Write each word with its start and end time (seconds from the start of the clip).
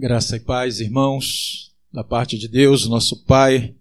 Graça 0.00 0.36
e 0.36 0.40
paz, 0.40 0.78
irmãos, 0.78 1.72
da 1.92 2.04
parte 2.04 2.38
de 2.38 2.46
Deus, 2.46 2.86
nosso 2.86 3.24
Pai, 3.24 3.74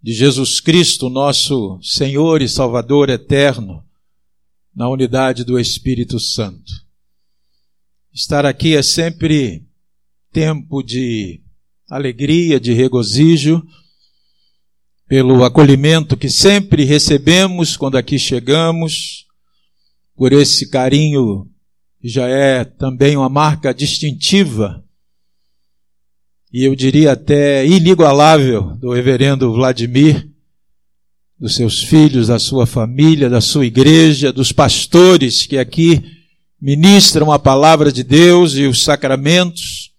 de 0.00 0.12
Jesus 0.12 0.60
Cristo, 0.60 1.10
nosso 1.10 1.80
Senhor 1.82 2.40
e 2.40 2.48
Salvador 2.48 3.10
eterno, 3.10 3.84
na 4.72 4.88
unidade 4.88 5.42
do 5.42 5.58
Espírito 5.58 6.20
Santo. 6.20 6.72
Estar 8.14 8.46
aqui 8.46 8.76
é 8.76 8.82
sempre 8.84 9.66
tempo 10.30 10.80
de 10.80 11.42
alegria, 11.90 12.60
de 12.60 12.72
regozijo, 12.72 13.66
pelo 15.08 15.42
acolhimento 15.42 16.16
que 16.16 16.30
sempre 16.30 16.84
recebemos 16.84 17.76
quando 17.76 17.96
aqui 17.96 18.16
chegamos, 18.16 19.26
por 20.14 20.32
esse 20.32 20.70
carinho 20.70 21.50
que 22.00 22.08
já 22.08 22.28
é 22.28 22.64
também 22.64 23.16
uma 23.16 23.28
marca 23.28 23.74
distintiva 23.74 24.85
e 26.56 26.64
eu 26.64 26.74
diria 26.74 27.12
até 27.12 27.66
inigualável 27.66 28.78
do 28.78 28.90
reverendo 28.90 29.52
Vladimir, 29.52 30.26
dos 31.38 31.54
seus 31.54 31.82
filhos, 31.82 32.28
da 32.28 32.38
sua 32.38 32.64
família, 32.64 33.28
da 33.28 33.42
sua 33.42 33.66
igreja, 33.66 34.32
dos 34.32 34.52
pastores 34.52 35.44
que 35.44 35.58
aqui 35.58 36.02
ministram 36.58 37.30
a 37.30 37.38
palavra 37.38 37.92
de 37.92 38.02
Deus 38.02 38.54
e 38.54 38.64
os 38.64 38.82
sacramentos. 38.82 39.92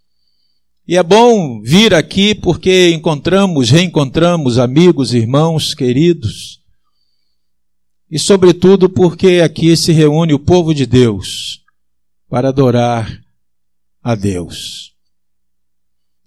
E 0.88 0.98
é 0.98 1.04
bom 1.04 1.62
vir 1.62 1.94
aqui 1.94 2.34
porque 2.34 2.90
encontramos, 2.90 3.70
reencontramos 3.70 4.58
amigos, 4.58 5.14
irmãos 5.14 5.76
queridos. 5.76 6.60
E 8.10 8.18
sobretudo 8.18 8.90
porque 8.90 9.42
aqui 9.46 9.78
se 9.78 9.92
reúne 9.92 10.34
o 10.34 10.40
povo 10.40 10.74
de 10.74 10.88
Deus 10.88 11.62
para 12.28 12.50
adorar 12.50 13.16
a 14.02 14.16
Deus. 14.16 14.97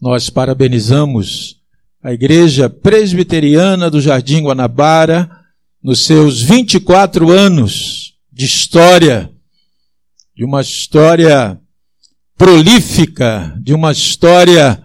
Nós 0.01 0.31
parabenizamos 0.31 1.57
a 2.03 2.11
Igreja 2.11 2.71
Presbiteriana 2.71 3.91
do 3.91 4.01
Jardim 4.01 4.45
Guanabara 4.45 5.31
nos 5.83 6.07
seus 6.07 6.41
24 6.41 7.31
anos 7.31 8.15
de 8.33 8.47
história, 8.47 9.31
de 10.34 10.42
uma 10.42 10.62
história 10.62 11.61
prolífica, 12.39 13.55
de 13.62 13.75
uma 13.75 13.92
história 13.92 14.83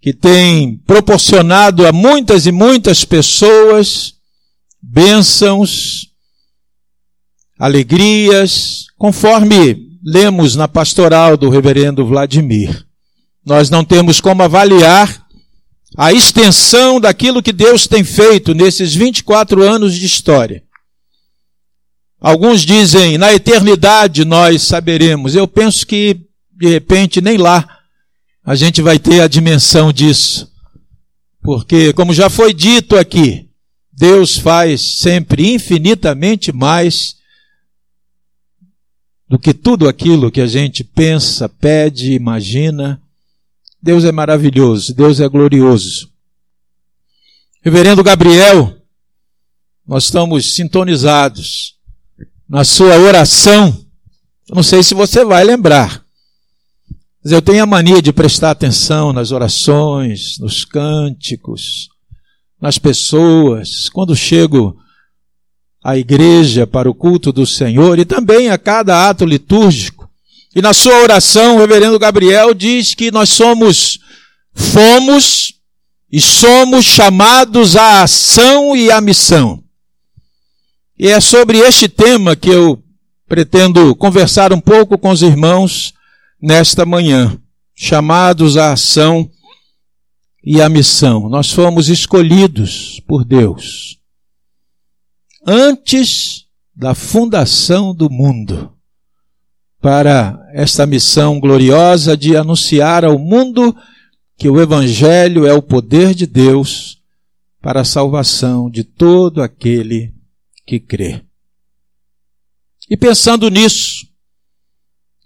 que 0.00 0.14
tem 0.14 0.78
proporcionado 0.78 1.86
a 1.86 1.92
muitas 1.92 2.46
e 2.46 2.52
muitas 2.52 3.04
pessoas 3.04 4.14
bênçãos, 4.80 6.08
alegrias, 7.58 8.86
conforme 8.96 9.98
lemos 10.02 10.56
na 10.56 10.66
pastoral 10.66 11.36
do 11.36 11.50
reverendo 11.50 12.06
Vladimir. 12.06 12.90
Nós 13.44 13.70
não 13.70 13.84
temos 13.84 14.20
como 14.20 14.42
avaliar 14.42 15.26
a 15.96 16.12
extensão 16.12 17.00
daquilo 17.00 17.42
que 17.42 17.52
Deus 17.52 17.86
tem 17.86 18.04
feito 18.04 18.54
nesses 18.54 18.94
24 18.94 19.62
anos 19.62 19.94
de 19.94 20.06
história. 20.06 20.62
Alguns 22.20 22.62
dizem, 22.62 23.18
na 23.18 23.32
eternidade 23.32 24.24
nós 24.24 24.62
saberemos. 24.62 25.34
Eu 25.34 25.48
penso 25.48 25.84
que, 25.84 26.20
de 26.52 26.68
repente, 26.68 27.20
nem 27.20 27.36
lá 27.36 27.80
a 28.44 28.54
gente 28.54 28.80
vai 28.80 28.98
ter 28.98 29.20
a 29.20 29.28
dimensão 29.28 29.92
disso. 29.92 30.50
Porque, 31.42 31.92
como 31.92 32.14
já 32.14 32.30
foi 32.30 32.54
dito 32.54 32.96
aqui, 32.96 33.48
Deus 33.92 34.38
faz 34.38 34.98
sempre 34.98 35.52
infinitamente 35.52 36.52
mais 36.52 37.16
do 39.28 39.36
que 39.38 39.52
tudo 39.52 39.88
aquilo 39.88 40.30
que 40.30 40.40
a 40.40 40.46
gente 40.46 40.84
pensa, 40.84 41.48
pede, 41.48 42.12
imagina 42.12 43.01
Deus 43.82 44.04
é 44.04 44.12
maravilhoso, 44.12 44.94
Deus 44.94 45.18
é 45.18 45.28
glorioso. 45.28 46.08
Reverendo 47.62 48.04
Gabriel, 48.04 48.76
nós 49.86 50.04
estamos 50.04 50.54
sintonizados 50.54 51.74
na 52.48 52.64
sua 52.64 52.96
oração. 52.98 53.76
Não 54.50 54.62
sei 54.62 54.82
se 54.82 54.94
você 54.94 55.24
vai 55.24 55.42
lembrar, 55.42 56.04
mas 57.24 57.32
eu 57.32 57.42
tenho 57.42 57.62
a 57.62 57.66
mania 57.66 58.00
de 58.00 58.12
prestar 58.12 58.52
atenção 58.52 59.12
nas 59.12 59.32
orações, 59.32 60.38
nos 60.38 60.64
cânticos, 60.64 61.88
nas 62.60 62.78
pessoas. 62.78 63.88
Quando 63.88 64.14
chego 64.14 64.76
à 65.82 65.96
igreja 65.96 66.66
para 66.66 66.88
o 66.88 66.94
culto 66.94 67.32
do 67.32 67.46
Senhor 67.46 67.98
e 67.98 68.04
também 68.04 68.48
a 68.48 68.58
cada 68.58 69.08
ato 69.08 69.24
litúrgico, 69.24 70.01
e 70.54 70.60
na 70.60 70.74
sua 70.74 71.00
oração, 71.02 71.56
o 71.56 71.58
reverendo 71.58 71.98
Gabriel 71.98 72.52
diz 72.52 72.94
que 72.94 73.10
nós 73.10 73.30
somos, 73.30 73.98
fomos 74.52 75.54
e 76.10 76.20
somos 76.20 76.84
chamados 76.84 77.74
à 77.74 78.02
ação 78.02 78.76
e 78.76 78.90
à 78.90 79.00
missão. 79.00 79.64
E 80.98 81.08
é 81.08 81.20
sobre 81.20 81.58
este 81.58 81.88
tema 81.88 82.36
que 82.36 82.50
eu 82.50 82.82
pretendo 83.26 83.96
conversar 83.96 84.52
um 84.52 84.60
pouco 84.60 84.98
com 84.98 85.10
os 85.10 85.22
irmãos 85.22 85.94
nesta 86.40 86.84
manhã. 86.84 87.38
Chamados 87.74 88.58
à 88.58 88.72
ação 88.72 89.28
e 90.44 90.60
à 90.60 90.68
missão. 90.68 91.30
Nós 91.30 91.50
fomos 91.50 91.88
escolhidos 91.88 93.00
por 93.08 93.24
Deus 93.24 93.98
antes 95.46 96.44
da 96.74 96.94
fundação 96.94 97.94
do 97.94 98.08
mundo 98.08 98.71
para 99.82 100.48
esta 100.52 100.86
missão 100.86 101.40
gloriosa 101.40 102.16
de 102.16 102.36
anunciar 102.36 103.04
ao 103.04 103.18
mundo 103.18 103.76
que 104.38 104.48
o 104.48 104.60
Evangelho 104.60 105.44
é 105.44 105.52
o 105.52 105.60
poder 105.60 106.14
de 106.14 106.24
Deus 106.24 107.02
para 107.60 107.80
a 107.80 107.84
salvação 107.84 108.70
de 108.70 108.84
todo 108.84 109.42
aquele 109.42 110.14
que 110.64 110.78
crê. 110.78 111.24
E 112.88 112.96
pensando 112.96 113.50
nisso, 113.50 114.06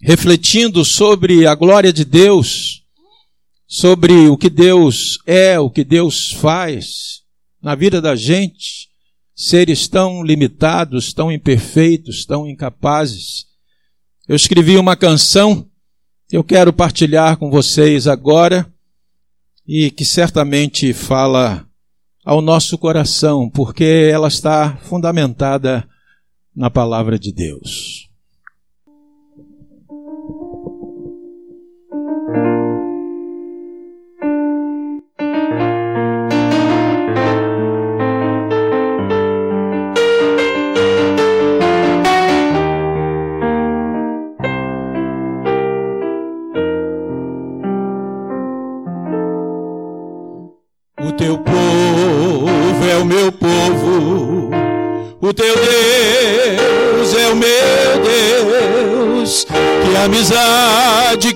refletindo 0.00 0.86
sobre 0.86 1.46
a 1.46 1.54
glória 1.54 1.92
de 1.92 2.04
Deus, 2.04 2.82
sobre 3.66 4.28
o 4.28 4.38
que 4.38 4.48
Deus 4.48 5.18
é, 5.26 5.60
o 5.60 5.68
que 5.68 5.84
Deus 5.84 6.32
faz 6.32 7.22
na 7.60 7.74
vida 7.74 8.00
da 8.00 8.16
gente, 8.16 8.88
seres 9.34 9.86
tão 9.86 10.22
limitados, 10.22 11.12
tão 11.12 11.30
imperfeitos, 11.30 12.24
tão 12.24 12.48
incapazes, 12.48 13.46
eu 14.28 14.34
escrevi 14.34 14.76
uma 14.76 14.96
canção 14.96 15.66
que 16.28 16.36
eu 16.36 16.42
quero 16.42 16.72
partilhar 16.72 17.36
com 17.36 17.50
vocês 17.50 18.06
agora 18.06 18.66
e 19.66 19.90
que 19.90 20.04
certamente 20.04 20.92
fala 20.92 21.66
ao 22.24 22.40
nosso 22.40 22.76
coração, 22.76 23.48
porque 23.48 24.10
ela 24.12 24.26
está 24.26 24.76
fundamentada 24.78 25.88
na 26.54 26.68
palavra 26.68 27.18
de 27.18 27.32
Deus. 27.32 28.05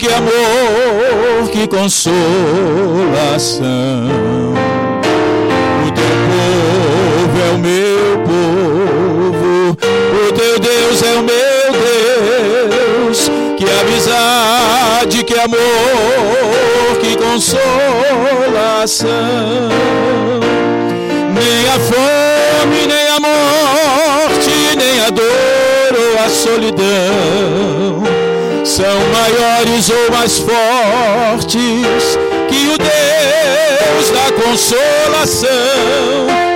Que 0.00 0.08
amor, 0.08 1.50
que 1.52 1.68
consolação. 1.68 2.14
O 5.86 5.90
teu 5.92 6.16
povo 6.30 7.36
é 7.46 7.50
o 7.54 7.58
meu 7.58 8.18
povo. 8.24 9.76
O 10.26 10.32
teu 10.32 10.58
Deus 10.58 11.02
é 11.02 11.12
o 11.18 11.22
meu 11.22 11.70
Deus. 13.04 13.30
Que 13.58 13.66
amizade, 13.82 15.22
que 15.22 15.38
amor, 15.38 15.58
que 16.98 17.14
consolação. 17.16 17.58
Nem 21.34 21.68
a 21.68 21.78
fome, 21.78 22.86
nem 22.86 23.06
a 23.08 23.20
morte, 23.20 24.50
nem 24.78 25.00
a 25.02 25.10
dor 25.10 25.92
ou 25.94 26.24
a 26.24 26.28
solidão 26.30 28.19
são 28.64 29.00
maiores 29.12 29.90
ou 29.90 30.10
mais 30.10 30.38
fortes 30.38 32.18
que 32.48 32.68
o 32.68 32.78
Deus 32.78 34.10
da 34.10 34.42
consolação. 34.42 35.48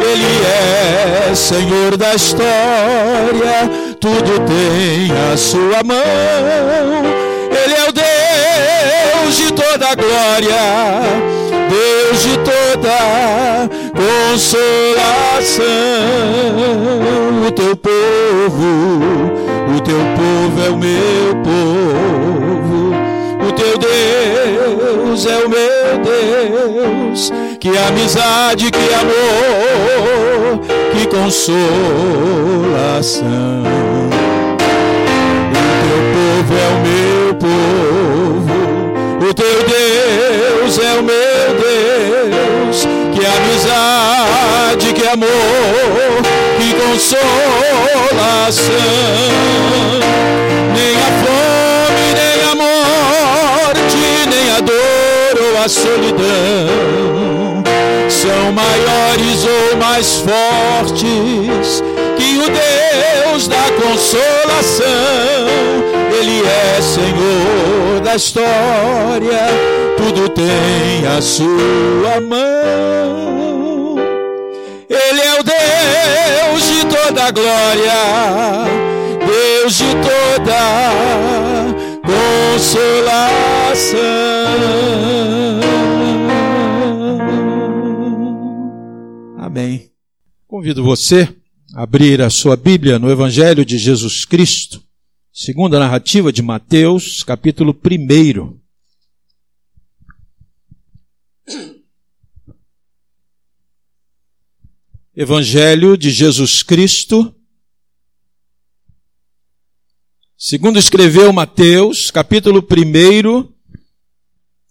Ele 0.00 1.30
é 1.30 1.34
Senhor 1.34 1.96
da 1.96 2.14
história, 2.14 3.70
tudo 4.00 4.40
tem 4.40 5.10
a 5.32 5.36
sua 5.36 5.82
mão. 5.82 7.04
Ele 7.64 7.74
é 7.74 7.88
o 7.88 7.92
Deus 7.92 9.36
de 9.36 9.52
toda 9.52 9.94
glória, 9.94 11.00
Deus 11.68 12.22
de 12.22 12.36
toda 12.38 13.83
consolação. 14.34 15.64
O 17.46 17.52
teu 17.52 17.76
povo, 17.76 18.66
o 19.76 19.80
teu 19.80 19.98
povo 20.16 20.60
é 20.66 20.70
o 20.70 20.76
meu 20.76 21.36
povo, 21.44 22.90
o 23.48 23.52
teu 23.52 23.78
Deus 23.78 25.26
é 25.26 25.36
o 25.44 25.48
meu 25.48 25.98
Deus. 26.02 27.32
Que 27.60 27.68
amizade, 27.78 28.72
que 28.72 28.94
amor, 28.94 30.58
que 30.92 31.06
consolação 31.06 31.54
povo 36.14 36.54
é 36.58 36.68
o 36.68 36.78
meu 36.82 37.34
povo, 37.34 38.56
o 39.28 39.34
teu 39.34 39.58
Deus 39.64 40.78
é 40.78 40.92
o 40.98 41.02
meu 41.02 41.33
Deus. 42.74 42.88
Que 43.14 43.24
amizade, 43.24 44.92
que 44.92 45.06
amor, 45.06 45.28
que 46.58 46.74
consolação. 46.74 47.24
Nem 50.74 50.96
a 50.96 51.10
fome, 51.22 52.06
nem 52.14 52.38
a 52.50 52.54
morte, 52.56 54.02
nem 54.28 54.46
a 54.50 54.60
dor 54.60 55.34
ou 55.40 55.54
a 55.64 55.68
solidão 55.68 56.24
são 58.08 58.52
maiores 58.52 59.44
ou 59.44 59.76
mais 59.76 60.16
fortes 60.16 61.82
o 62.38 62.50
Deus 62.50 63.48
da 63.48 63.64
consolação 63.82 64.84
ele 66.24 66.42
é 66.46 66.80
Senhor 66.80 68.00
da 68.02 68.14
história, 68.16 69.48
tudo 69.96 70.28
tem 70.30 71.06
a 71.06 71.20
sua 71.20 72.20
mão. 72.20 73.96
Ele 74.88 75.20
é 75.20 75.40
o 75.40 75.42
Deus 75.42 76.66
de 76.66 76.86
toda 76.86 77.30
glória, 77.30 77.92
Deus 79.26 79.76
de 79.76 79.92
toda 79.96 80.60
consolação. 82.06 82.94
Amém. 89.38 89.90
Convido 90.46 90.82
você 90.84 91.28
abrir 91.74 92.22
a 92.22 92.30
sua 92.30 92.56
Bíblia 92.56 92.98
no 92.98 93.10
Evangelho 93.10 93.64
de 93.64 93.76
Jesus 93.78 94.24
Cristo 94.24 94.84
Segunda 95.36 95.80
narrativa 95.80 96.32
de 96.32 96.40
Mateus, 96.42 97.24
capítulo 97.24 97.76
1. 97.76 98.60
Evangelho 105.16 105.96
de 105.96 106.12
Jesus 106.12 106.62
Cristo, 106.62 107.34
segundo 110.38 110.78
escreveu 110.78 111.32
Mateus, 111.32 112.12
capítulo 112.12 112.60
1, 112.60 113.52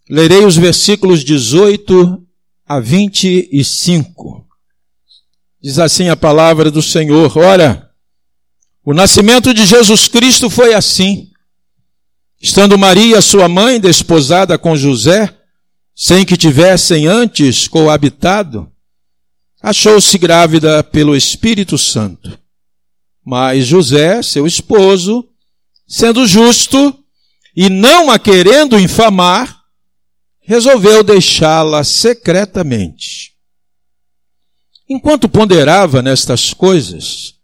lerei 0.08 0.46
os 0.46 0.56
versículos 0.56 1.22
18 1.22 2.26
a 2.64 2.80
25. 2.80 4.43
Diz 5.64 5.78
assim 5.78 6.10
a 6.10 6.16
palavra 6.16 6.70
do 6.70 6.82
Senhor: 6.82 7.38
Ora, 7.38 7.90
o 8.84 8.92
nascimento 8.92 9.54
de 9.54 9.64
Jesus 9.64 10.06
Cristo 10.06 10.50
foi 10.50 10.74
assim. 10.74 11.30
Estando 12.38 12.76
Maria, 12.76 13.22
sua 13.22 13.48
mãe, 13.48 13.80
desposada 13.80 14.58
com 14.58 14.76
José, 14.76 15.34
sem 15.96 16.26
que 16.26 16.36
tivessem 16.36 17.06
antes 17.06 17.66
coabitado, 17.66 18.70
achou-se 19.62 20.18
grávida 20.18 20.84
pelo 20.84 21.16
Espírito 21.16 21.78
Santo. 21.78 22.38
Mas 23.24 23.64
José, 23.64 24.22
seu 24.22 24.46
esposo, 24.46 25.26
sendo 25.88 26.26
justo 26.26 26.94
e 27.56 27.70
não 27.70 28.10
a 28.10 28.18
querendo 28.18 28.78
infamar, 28.78 29.62
resolveu 30.42 31.02
deixá-la 31.02 31.82
secretamente. 31.84 33.33
Enquanto 34.88 35.28
ponderava 35.28 36.02
nestas 36.02 36.52
coisas, 36.52 37.34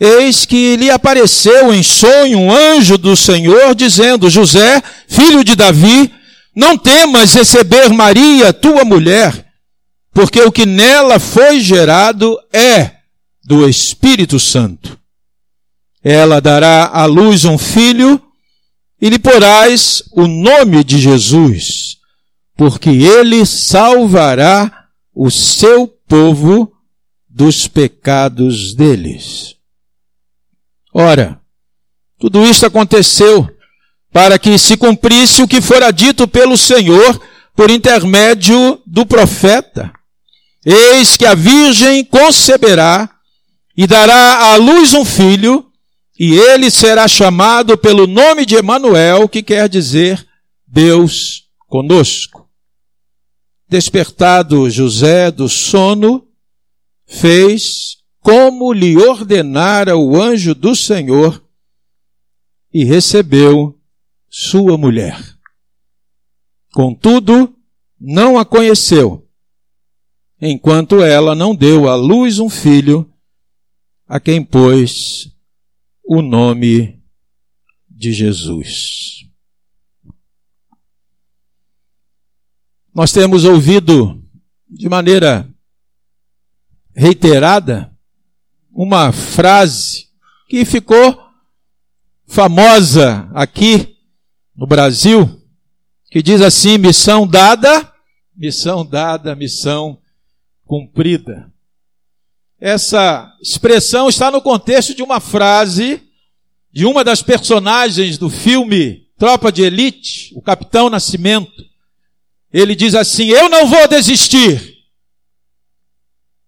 Eis 0.00 0.46
que 0.46 0.76
lhe 0.76 0.90
apareceu 0.90 1.74
em 1.74 1.82
sonho 1.82 2.38
um 2.38 2.52
anjo 2.52 2.96
do 2.96 3.16
Senhor, 3.16 3.74
dizendo: 3.74 4.30
José, 4.30 4.80
filho 5.08 5.42
de 5.42 5.56
Davi, 5.56 6.12
não 6.54 6.78
temas 6.78 7.34
receber 7.34 7.88
Maria, 7.88 8.52
tua 8.52 8.84
mulher, 8.84 9.46
porque 10.12 10.40
o 10.40 10.52
que 10.52 10.64
nela 10.64 11.18
foi 11.18 11.60
gerado 11.60 12.38
é 12.52 12.92
do 13.44 13.68
Espírito 13.68 14.38
Santo. 14.38 14.96
Ela 16.02 16.40
dará 16.40 16.90
à 16.92 17.04
luz 17.04 17.44
um 17.44 17.58
filho, 17.58 18.22
e 19.00 19.08
lhe 19.08 19.18
porás 19.18 20.04
o 20.12 20.28
nome 20.28 20.84
de 20.84 20.98
Jesus, 20.98 21.96
porque 22.56 22.90
ele 22.90 23.44
salvará 23.44 24.86
o 25.12 25.28
seu 25.28 25.92
povo 26.08 26.72
dos 27.28 27.68
pecados 27.68 28.74
deles. 28.74 29.54
Ora, 30.92 31.40
tudo 32.18 32.44
isto 32.44 32.66
aconteceu 32.66 33.48
para 34.12 34.38
que 34.38 34.58
se 34.58 34.76
cumprisse 34.76 35.42
o 35.42 35.48
que 35.48 35.60
fora 35.60 35.92
dito 35.92 36.26
pelo 36.26 36.56
Senhor 36.56 37.20
por 37.54 37.70
intermédio 37.70 38.80
do 38.86 39.04
profeta. 39.04 39.92
Eis 40.64 41.16
que 41.16 41.26
a 41.26 41.34
virgem 41.34 42.04
conceberá 42.04 43.08
e 43.76 43.86
dará 43.86 44.52
à 44.52 44.56
luz 44.56 44.94
um 44.94 45.04
filho, 45.04 45.64
e 46.18 46.34
ele 46.34 46.68
será 46.68 47.06
chamado 47.06 47.78
pelo 47.78 48.08
nome 48.08 48.44
de 48.44 48.56
Emanuel, 48.56 49.28
que 49.28 49.40
quer 49.40 49.68
dizer 49.68 50.26
Deus 50.66 51.44
conosco. 51.68 52.47
Despertado 53.68 54.70
José 54.70 55.30
do 55.30 55.48
sono, 55.48 56.26
fez 57.06 57.98
como 58.20 58.72
lhe 58.72 58.96
ordenara 58.96 59.96
o 59.96 60.20
anjo 60.20 60.54
do 60.54 60.74
Senhor, 60.74 61.42
e 62.72 62.84
recebeu 62.84 63.78
sua 64.28 64.76
mulher. 64.76 65.18
Contudo, 66.72 67.54
não 68.00 68.38
a 68.38 68.44
conheceu, 68.44 69.26
enquanto 70.40 71.02
ela 71.02 71.34
não 71.34 71.54
deu 71.54 71.88
à 71.88 71.94
luz 71.94 72.38
um 72.38 72.48
filho, 72.48 73.10
a 74.06 74.20
quem 74.20 74.44
pôs 74.44 75.30
o 76.04 76.22
nome 76.22 77.02
de 77.90 78.12
Jesus. 78.12 79.17
Nós 82.98 83.12
temos 83.12 83.44
ouvido 83.44 84.20
de 84.68 84.88
maneira 84.88 85.48
reiterada 86.96 87.96
uma 88.72 89.12
frase 89.12 90.08
que 90.48 90.64
ficou 90.64 91.16
famosa 92.26 93.30
aqui 93.32 93.96
no 94.56 94.66
Brasil, 94.66 95.40
que 96.10 96.20
diz 96.20 96.40
assim: 96.40 96.76
missão 96.76 97.24
dada, 97.24 97.88
missão 98.34 98.84
dada, 98.84 99.36
missão 99.36 100.00
cumprida. 100.66 101.52
Essa 102.60 103.32
expressão 103.40 104.08
está 104.08 104.28
no 104.28 104.42
contexto 104.42 104.92
de 104.92 105.04
uma 105.04 105.20
frase 105.20 106.02
de 106.72 106.84
uma 106.84 107.04
das 107.04 107.22
personagens 107.22 108.18
do 108.18 108.28
filme 108.28 109.06
Tropa 109.16 109.52
de 109.52 109.62
Elite, 109.62 110.32
o 110.34 110.42
Capitão 110.42 110.90
Nascimento. 110.90 111.68
Ele 112.52 112.74
diz 112.74 112.94
assim: 112.94 113.28
Eu 113.28 113.48
não 113.48 113.66
vou 113.66 113.86
desistir. 113.88 114.76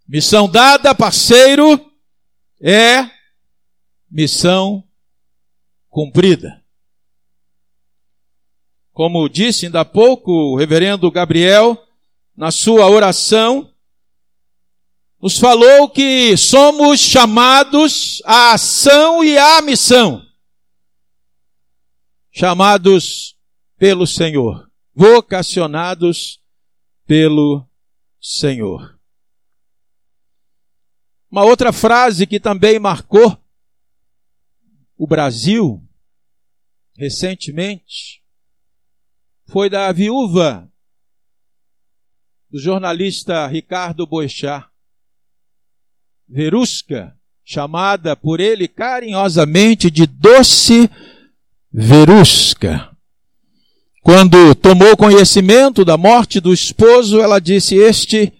Missão 0.08 0.48
dada, 0.48 0.94
parceiro, 0.94 1.78
é 2.60 3.08
missão 4.10 4.82
cumprida. 5.88 6.60
Como 8.92 9.28
disse 9.28 9.66
ainda 9.66 9.80
há 9.80 9.84
pouco 9.84 10.30
o 10.30 10.56
reverendo 10.56 11.10
Gabriel, 11.10 11.80
na 12.36 12.50
sua 12.50 12.88
oração, 12.88 13.72
nos 15.20 15.38
falou 15.38 15.88
que 15.88 16.36
somos 16.36 17.00
chamados 17.00 18.22
à 18.24 18.52
ação 18.54 19.22
e 19.22 19.36
à 19.38 19.60
missão. 19.60 20.22
Chamados 22.32 23.36
pelo 23.78 24.06
Senhor, 24.06 24.69
vocacionados 25.00 26.42
pelo 27.06 27.66
Senhor. 28.20 29.00
Uma 31.30 31.42
outra 31.42 31.72
frase 31.72 32.26
que 32.26 32.38
também 32.38 32.78
marcou 32.78 33.42
o 34.98 35.06
Brasil 35.06 35.82
recentemente 36.98 38.22
foi 39.46 39.70
da 39.70 39.90
viúva 39.90 40.70
do 42.50 42.60
jornalista 42.60 43.46
Ricardo 43.46 44.06
Boechat, 44.06 44.68
Verusca, 46.28 47.18
chamada 47.42 48.14
por 48.14 48.38
ele 48.38 48.68
carinhosamente 48.68 49.90
de 49.90 50.04
Doce 50.06 50.90
Verusca. 51.72 52.89
Quando 54.02 54.54
tomou 54.54 54.96
conhecimento 54.96 55.84
da 55.84 55.96
morte 55.96 56.40
do 56.40 56.52
esposo, 56.52 57.20
ela 57.20 57.38
disse: 57.38 57.76
Este 57.76 58.32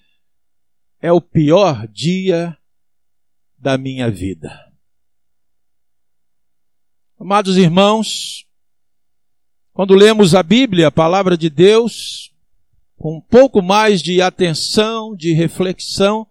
é 1.00 1.12
o 1.12 1.20
pior 1.20 1.86
dia 1.88 2.56
da 3.58 3.76
minha 3.76 4.10
vida. 4.10 4.58
Amados 7.18 7.58
irmãos, 7.58 8.46
quando 9.74 9.94
lemos 9.94 10.34
a 10.34 10.42
Bíblia, 10.42 10.88
a 10.88 10.92
palavra 10.92 11.36
de 11.36 11.50
Deus, 11.50 12.32
com 12.96 13.18
um 13.18 13.20
pouco 13.20 13.60
mais 13.60 14.02
de 14.02 14.22
atenção, 14.22 15.14
de 15.14 15.34
reflexão, 15.34 16.26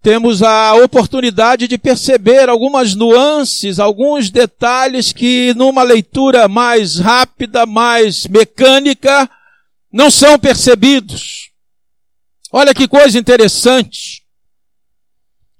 temos 0.00 0.42
a 0.42 0.74
oportunidade 0.74 1.66
de 1.66 1.76
perceber 1.76 2.48
algumas 2.48 2.94
nuances, 2.94 3.78
alguns 3.78 4.30
detalhes 4.30 5.12
que 5.12 5.52
numa 5.54 5.82
leitura 5.82 6.46
mais 6.48 6.98
rápida, 6.98 7.66
mais 7.66 8.26
mecânica, 8.26 9.28
não 9.92 10.10
são 10.10 10.38
percebidos. 10.38 11.50
Olha 12.52 12.74
que 12.74 12.86
coisa 12.86 13.18
interessante. 13.18 14.22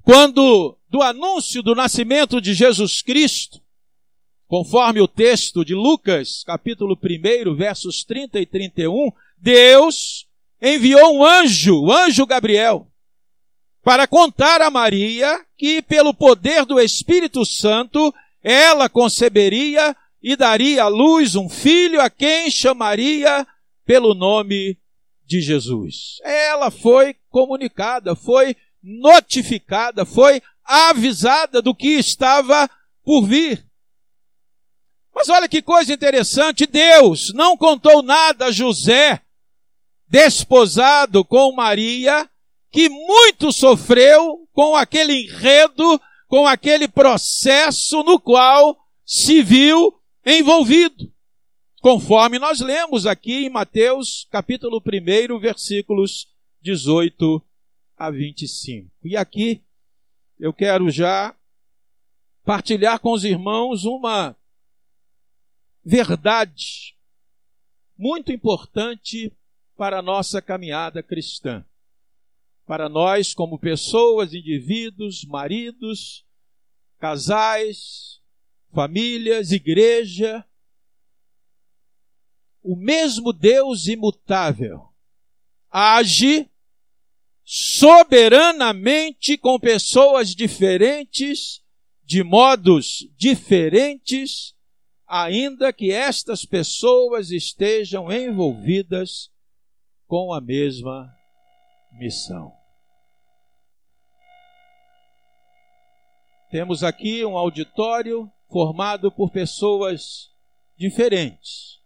Quando 0.02 0.78
do 0.88 1.02
anúncio 1.02 1.62
do 1.62 1.74
nascimento 1.74 2.40
de 2.40 2.54
Jesus 2.54 3.02
Cristo, 3.02 3.60
conforme 4.46 5.00
o 5.00 5.08
texto 5.08 5.64
de 5.64 5.74
Lucas, 5.74 6.42
capítulo 6.44 6.96
1, 6.96 7.54
versos 7.54 8.04
30 8.04 8.40
e 8.40 8.46
31, 8.46 9.10
Deus 9.36 10.26
enviou 10.62 11.18
um 11.18 11.24
anjo, 11.24 11.82
o 11.82 11.92
anjo 11.92 12.24
Gabriel, 12.24 12.90
para 13.88 14.06
contar 14.06 14.60
a 14.60 14.70
Maria 14.70 15.42
que, 15.56 15.80
pelo 15.80 16.12
poder 16.12 16.66
do 16.66 16.78
Espírito 16.78 17.42
Santo, 17.46 18.14
ela 18.42 18.86
conceberia 18.86 19.96
e 20.22 20.36
daria 20.36 20.82
à 20.82 20.88
luz 20.88 21.34
um 21.34 21.48
filho 21.48 21.98
a 21.98 22.10
quem 22.10 22.50
chamaria 22.50 23.46
pelo 23.86 24.12
nome 24.12 24.78
de 25.24 25.40
Jesus. 25.40 26.18
Ela 26.22 26.70
foi 26.70 27.16
comunicada, 27.30 28.14
foi 28.14 28.54
notificada, 28.82 30.04
foi 30.04 30.42
avisada 30.62 31.62
do 31.62 31.74
que 31.74 31.88
estava 31.88 32.68
por 33.02 33.24
vir. 33.26 33.66
Mas 35.14 35.30
olha 35.30 35.48
que 35.48 35.62
coisa 35.62 35.94
interessante, 35.94 36.66
Deus 36.66 37.32
não 37.32 37.56
contou 37.56 38.02
nada 38.02 38.48
a 38.48 38.52
José, 38.52 39.22
desposado 40.06 41.24
com 41.24 41.54
Maria, 41.54 42.28
que 42.70 42.88
muito 42.88 43.50
sofreu 43.52 44.46
com 44.52 44.76
aquele 44.76 45.24
enredo, 45.24 46.00
com 46.26 46.46
aquele 46.46 46.86
processo 46.86 48.02
no 48.02 48.20
qual 48.20 48.76
se 49.04 49.42
viu 49.42 49.98
envolvido. 50.24 51.12
Conforme 51.80 52.38
nós 52.38 52.60
lemos 52.60 53.06
aqui 53.06 53.46
em 53.46 53.50
Mateus 53.50 54.26
capítulo 54.30 54.82
1, 54.84 55.38
versículos 55.38 56.28
18 56.60 57.42
a 57.96 58.10
25. 58.10 58.90
E 59.04 59.16
aqui 59.16 59.62
eu 60.38 60.52
quero 60.52 60.90
já 60.90 61.34
partilhar 62.44 63.00
com 63.00 63.12
os 63.12 63.24
irmãos 63.24 63.84
uma 63.84 64.36
verdade 65.84 66.96
muito 67.96 68.30
importante 68.30 69.32
para 69.76 70.00
a 70.00 70.02
nossa 70.02 70.42
caminhada 70.42 71.02
cristã 71.02 71.64
para 72.68 72.86
nós, 72.86 73.32
como 73.32 73.58
pessoas, 73.58 74.34
indivíduos, 74.34 75.24
maridos, 75.24 76.22
casais, 76.98 78.20
famílias, 78.74 79.52
igreja. 79.52 80.44
O 82.62 82.76
mesmo 82.76 83.32
Deus 83.32 83.86
imutável 83.86 84.86
age 85.70 86.50
soberanamente 87.42 89.38
com 89.38 89.58
pessoas 89.58 90.34
diferentes, 90.34 91.62
de 92.04 92.22
modos 92.22 93.08
diferentes, 93.16 94.54
ainda 95.06 95.72
que 95.72 95.90
estas 95.90 96.44
pessoas 96.44 97.30
estejam 97.30 98.12
envolvidas 98.12 99.30
com 100.06 100.34
a 100.34 100.40
mesma 100.40 101.10
missão. 101.98 102.57
Temos 106.50 106.82
aqui 106.82 107.24
um 107.26 107.36
auditório 107.36 108.30
formado 108.50 109.12
por 109.12 109.30
pessoas 109.30 110.30
diferentes. 110.78 111.78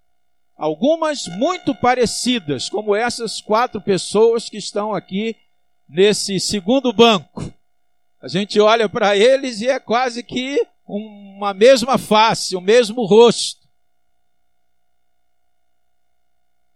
Algumas 0.56 1.26
muito 1.26 1.74
parecidas, 1.74 2.68
como 2.68 2.94
essas 2.94 3.40
quatro 3.40 3.80
pessoas 3.80 4.48
que 4.48 4.58
estão 4.58 4.94
aqui 4.94 5.34
nesse 5.88 6.38
segundo 6.38 6.92
banco. 6.92 7.52
A 8.20 8.28
gente 8.28 8.60
olha 8.60 8.88
para 8.88 9.16
eles 9.16 9.60
e 9.60 9.68
é 9.68 9.80
quase 9.80 10.22
que 10.22 10.64
uma 10.86 11.52
mesma 11.52 11.98
face, 11.98 12.54
o 12.54 12.60
mesmo 12.60 13.04
rosto. 13.04 13.60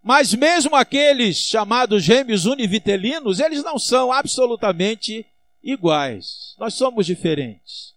Mas 0.03 0.35
mesmo 0.35 0.75
aqueles 0.75 1.37
chamados 1.37 2.03
gêmeos 2.03 2.47
univitelinos, 2.47 3.39
eles 3.39 3.63
não 3.63 3.79
são 3.79 4.13
absolutamente 4.13 5.25
iguais. 5.73 6.55
Nós 6.59 6.75
somos 6.75 7.05
diferentes. 7.05 7.95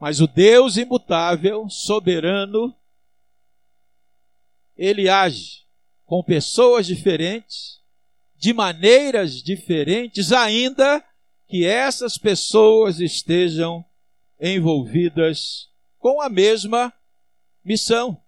Mas 0.00 0.20
o 0.20 0.26
Deus 0.26 0.76
imutável, 0.76 1.70
soberano, 1.70 2.74
ele 4.76 5.08
age 5.08 5.62
com 6.04 6.22
pessoas 6.22 6.86
diferentes, 6.86 7.80
de 8.36 8.52
maneiras 8.52 9.40
diferentes, 9.40 10.32
ainda 10.32 11.02
que 11.46 11.64
essas 11.64 12.18
pessoas 12.18 12.98
estejam 12.98 13.84
envolvidas 14.40 15.68
com 15.98 16.20
a 16.20 16.28
mesma 16.28 16.92
missão. 17.64 18.20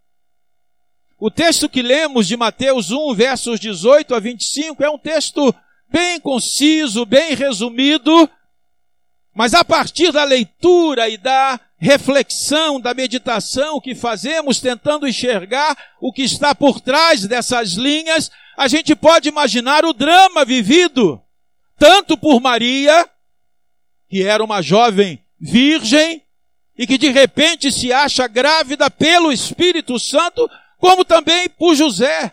O 1.18 1.30
texto 1.30 1.68
que 1.68 1.83
lemos 1.83 2.28
de 2.28 2.37
Mateus 2.37 2.92
1, 2.92 3.14
versos 3.14 3.59
18 3.59 4.14
a 4.14 4.21
25, 4.21 4.85
é 4.85 4.90
um 4.90 4.99
texto 4.99 5.54
bem 5.91 6.21
conciso, 6.21 7.05
bem 7.05 7.35
resumido, 7.35 8.29
mas 9.35 9.55
a 9.55 9.64
partir 9.64 10.12
da 10.12 10.25
leitura 10.25 11.09
e 11.09 11.17
da 11.17 11.61
reflexão, 11.76 12.81
da 12.81 12.95
meditação 12.95 13.81
que 13.81 13.95
fazemos 13.95 14.61
tentando 14.61 15.07
enxergar 15.07 15.76
o 16.00 16.12
que 16.12 16.23
está 16.23 16.55
por 16.55 16.81
trás 16.81 17.26
dessas 17.26 17.73
linhas, 17.73 18.31
a 18.57 18.69
gente 18.69 18.95
pode 18.95 19.29
imaginar 19.29 19.85
o 19.85 19.93
drama 19.93 20.45
vivido 20.45 21.21
tanto 21.79 22.17
por 22.17 22.41
Maria, 22.41 23.09
que 24.09 24.23
era 24.23 24.43
uma 24.43 24.62
jovem 24.62 25.23
virgem 25.41 26.23
e 26.79 26.87
que 26.87 26.97
de 26.97 27.11
repente 27.11 27.71
se 27.71 27.93
acha 27.93 28.26
grávida 28.26 28.91
pelo 28.91 29.33
Espírito 29.33 29.99
Santo, 29.99 30.49
como 30.79 31.05
também 31.05 31.49
por 31.49 31.75
José, 31.75 32.33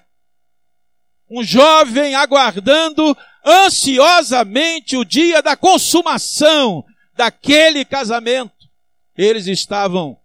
um 1.31 1.41
jovem 1.41 2.13
aguardando 2.13 3.17
ansiosamente 3.45 4.97
o 4.97 5.05
dia 5.05 5.41
da 5.41 5.55
consumação 5.55 6.83
daquele 7.15 7.85
casamento. 7.85 8.69
Eles 9.17 9.47
estavam 9.47 10.19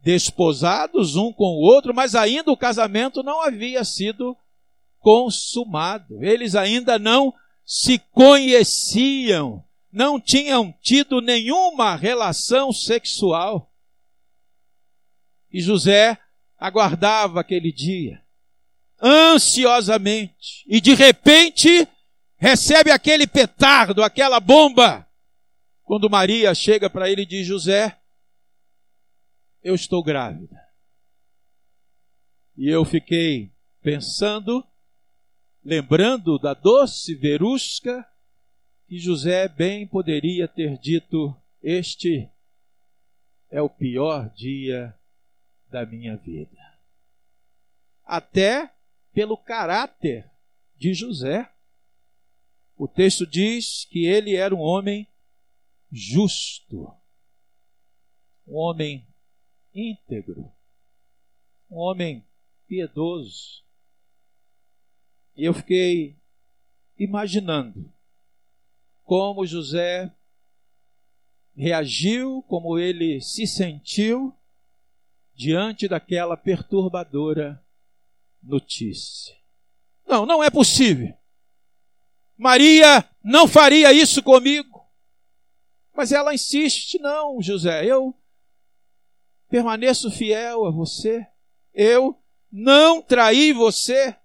desposados 0.00 1.16
um 1.16 1.30
com 1.30 1.44
o 1.44 1.60
outro, 1.60 1.92
mas 1.94 2.14
ainda 2.14 2.50
o 2.50 2.56
casamento 2.56 3.22
não 3.22 3.42
havia 3.42 3.84
sido 3.84 4.34
consumado. 4.98 6.24
Eles 6.24 6.54
ainda 6.54 6.98
não 6.98 7.34
se 7.62 7.98
conheciam, 7.98 9.62
não 9.92 10.18
tinham 10.18 10.72
tido 10.80 11.20
nenhuma 11.20 11.94
relação 11.94 12.72
sexual. 12.72 13.70
E 15.52 15.60
José 15.60 16.16
aguardava 16.58 17.40
aquele 17.40 17.70
dia 17.70 18.26
ansiosamente, 19.00 20.64
e 20.66 20.80
de 20.80 20.94
repente 20.94 21.86
recebe 22.36 22.90
aquele 22.90 23.26
petardo, 23.26 24.02
aquela 24.02 24.40
bomba. 24.40 25.06
Quando 25.82 26.10
Maria 26.10 26.54
chega 26.54 26.90
para 26.90 27.10
ele 27.10 27.22
e 27.22 27.26
diz: 27.26 27.46
José, 27.46 27.98
eu 29.62 29.74
estou 29.74 30.02
grávida. 30.02 30.56
E 32.56 32.68
eu 32.68 32.84
fiquei 32.84 33.52
pensando, 33.80 34.66
lembrando 35.64 36.38
da 36.38 36.54
doce 36.54 37.14
verusca, 37.14 38.06
que 38.86 38.98
José 38.98 39.48
bem 39.48 39.86
poderia 39.86 40.48
ter 40.48 40.78
dito: 40.78 41.34
Este 41.62 42.28
é 43.50 43.62
o 43.62 43.70
pior 43.70 44.28
dia 44.34 44.94
da 45.70 45.84
minha 45.86 46.16
vida. 46.16 46.56
até 48.04 48.72
pelo 49.12 49.36
caráter 49.36 50.30
de 50.76 50.94
José. 50.94 51.50
O 52.76 52.86
texto 52.86 53.26
diz 53.26 53.84
que 53.86 54.06
ele 54.06 54.36
era 54.36 54.54
um 54.54 54.60
homem 54.60 55.06
justo, 55.90 56.92
um 58.46 58.56
homem 58.56 59.06
íntegro, 59.74 60.50
um 61.70 61.76
homem 61.76 62.24
piedoso. 62.66 63.64
E 65.36 65.44
eu 65.44 65.54
fiquei 65.54 66.16
imaginando 66.98 67.92
como 69.04 69.46
José 69.46 70.12
reagiu, 71.56 72.44
como 72.46 72.78
ele 72.78 73.20
se 73.20 73.46
sentiu 73.46 74.32
diante 75.34 75.88
daquela 75.88 76.36
perturbadora 76.36 77.62
notícia. 78.42 79.36
Não, 80.06 80.24
não 80.24 80.42
é 80.42 80.50
possível. 80.50 81.14
Maria 82.36 83.08
não 83.22 83.48
faria 83.48 83.92
isso 83.92 84.22
comigo. 84.22 84.86
Mas 85.94 86.12
ela 86.12 86.32
insiste: 86.32 86.98
não, 86.98 87.42
José, 87.42 87.84
eu 87.84 88.14
permaneço 89.48 90.10
fiel 90.10 90.64
a 90.64 90.70
você. 90.70 91.26
Eu 91.74 92.16
não 92.50 93.02
traí 93.02 93.52
você. 93.52 94.16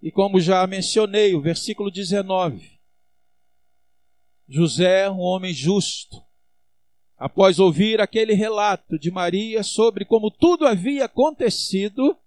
E 0.00 0.10
como 0.10 0.40
já 0.40 0.66
mencionei, 0.66 1.34
o 1.34 1.40
versículo 1.40 1.90
19. 1.90 2.80
José, 4.48 5.08
um 5.08 5.20
homem 5.20 5.54
justo, 5.54 6.22
após 7.22 7.60
ouvir 7.60 8.00
aquele 8.00 8.34
relato 8.34 8.98
de 8.98 9.08
Maria 9.08 9.62
sobre 9.62 10.04
como 10.04 10.28
tudo 10.28 10.66
havia 10.66 11.04
acontecido, 11.04 12.18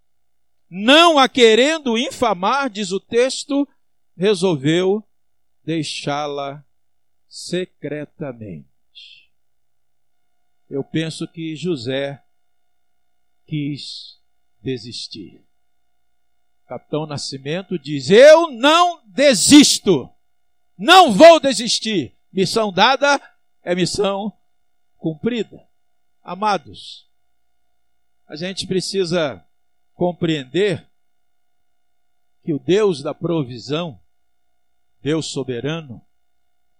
não 0.70 1.20
a 1.20 1.28
querendo 1.28 1.98
infamar, 1.98 2.70
diz 2.70 2.94
o 2.94 3.00
texto, 3.02 3.68
resolveu 4.16 5.04
deixá-la 5.66 6.64
secretamente. 7.28 8.70
Eu 10.70 10.82
penso 10.82 11.28
que 11.28 11.58
José 11.58 12.24
quis 13.46 14.18
desistir. 14.64 15.44
Capitão 16.68 17.06
Nascimento 17.06 17.78
diz: 17.78 18.10
Eu 18.10 18.50
não 18.50 19.02
desisto, 19.06 20.10
não 20.78 21.12
vou 21.12 21.38
desistir. 21.38 22.16
Missão 22.32 22.72
dada 22.72 23.22
é 23.62 23.76
missão 23.76 24.32
cumprida. 25.06 25.64
Amados, 26.24 27.08
a 28.28 28.36
gente 28.36 28.66
precisa 28.66 29.46
compreender 29.94 30.90
que 32.44 32.52
o 32.52 32.58
Deus 32.58 33.04
da 33.04 33.14
provisão, 33.14 34.02
Deus 35.04 35.28
soberano, 35.28 36.02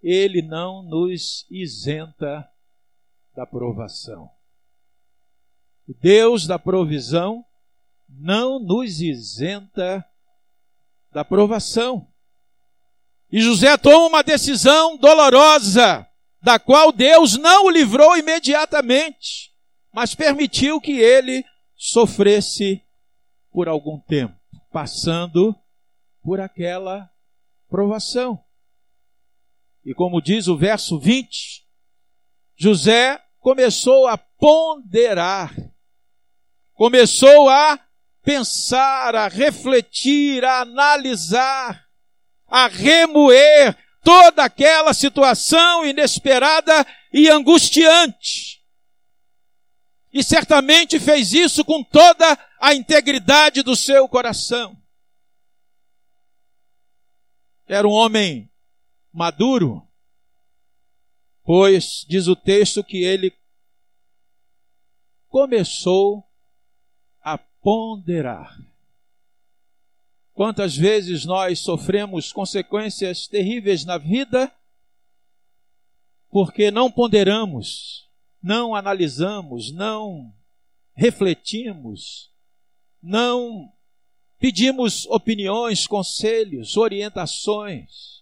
ele 0.02 0.42
não 0.42 0.82
nos 0.82 1.46
isenta 1.52 2.50
da 3.36 3.46
provação. 3.46 4.28
O 5.88 5.94
Deus 5.94 6.48
da 6.48 6.58
provisão 6.58 7.46
não 8.10 8.58
nos 8.58 9.02
isenta 9.02 10.04
da 11.12 11.24
provação. 11.24 12.12
E 13.32 13.40
José 13.40 13.78
toma 13.78 14.08
uma 14.08 14.24
decisão 14.24 14.98
dolorosa, 14.98 16.10
da 16.46 16.60
qual 16.60 16.92
Deus 16.92 17.40
não 17.40 17.66
o 17.66 17.70
livrou 17.72 18.16
imediatamente, 18.16 19.52
mas 19.92 20.14
permitiu 20.14 20.80
que 20.80 20.92
ele 20.92 21.44
sofresse 21.76 22.84
por 23.52 23.68
algum 23.68 24.00
tempo, 24.02 24.40
passando 24.72 25.56
por 26.22 26.40
aquela 26.40 27.10
provação. 27.68 28.40
E 29.84 29.92
como 29.96 30.22
diz 30.22 30.48
o 30.48 30.56
verso 30.56 31.00
20, 31.00 31.66
José 32.56 33.20
começou 33.40 34.06
a 34.06 34.16
ponderar, 34.16 35.52
começou 36.74 37.50
a 37.50 37.80
pensar, 38.22 39.16
a 39.16 39.28
refletir, 39.28 40.46
a 40.46 40.62
analisar, 40.62 41.88
a 42.46 42.68
remoer 42.68 43.76
toda 44.06 44.44
aquela 44.44 44.94
situação 44.94 45.84
inesperada 45.84 46.86
e 47.12 47.28
angustiante. 47.28 48.64
E 50.14 50.24
certamente 50.24 51.00
fez 51.00 51.34
isso 51.34 51.66
com 51.66 51.84
toda 51.84 52.38
a 52.62 52.74
integridade 52.76 53.64
do 53.64 53.76
seu 53.76 54.08
coração. 54.08 54.80
Era 57.68 57.88
um 57.88 57.92
homem 57.92 58.50
maduro, 59.12 59.86
pois 61.44 62.06
diz 62.08 62.28
o 62.28 62.36
texto 62.36 62.84
que 62.84 63.04
ele 63.04 63.36
começou 65.28 66.24
a 67.20 67.38
ponderar. 67.38 68.56
Quantas 70.36 70.76
vezes 70.76 71.24
nós 71.24 71.60
sofremos 71.60 72.34
consequências 72.34 73.26
terríveis 73.26 73.86
na 73.86 73.98
vida 73.98 74.54
porque 76.30 76.70
não 76.70 76.92
ponderamos, 76.92 78.10
não 78.44 78.76
analisamos, 78.76 79.72
não 79.72 80.36
refletimos, 80.94 82.34
não 83.02 83.72
pedimos 84.38 85.06
opiniões, 85.06 85.88
conselhos, 85.88 86.76
orientações 86.76 88.22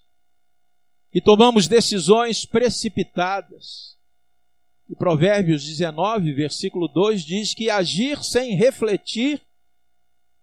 e 1.12 1.20
tomamos 1.20 1.68
decisões 1.68 2.46
precipitadas. 2.46 3.98
E 4.88 4.96
Provérbios 4.96 5.64
19, 5.64 6.32
versículo 6.32 6.88
2 6.88 7.24
diz 7.24 7.56
que 7.56 7.72
agir 7.72 8.24
sem 8.24 8.54
refletir 8.54 9.42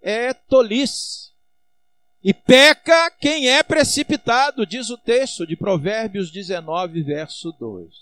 é 0.02 0.35
tolice. 0.35 1.30
E 2.22 2.35
peca 2.35 3.11
quem 3.12 3.48
é 3.48 3.62
precipitado, 3.62 4.66
diz 4.66 4.90
o 4.90 4.98
texto 4.98 5.46
de 5.46 5.56
Provérbios 5.56 6.30
19, 6.30 7.02
verso 7.02 7.50
2. 7.52 7.94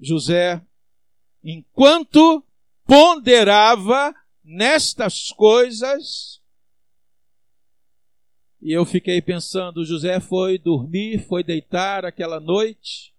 José, 0.00 0.62
enquanto 1.44 2.42
ponderava 2.86 4.14
nestas 4.42 5.30
coisas. 5.30 6.40
E 8.62 8.72
eu 8.72 8.86
fiquei 8.86 9.20
pensando, 9.20 9.84
José 9.84 10.18
foi 10.20 10.58
dormir, 10.58 11.26
foi 11.26 11.44
deitar 11.44 12.06
aquela 12.06 12.40
noite, 12.40 13.14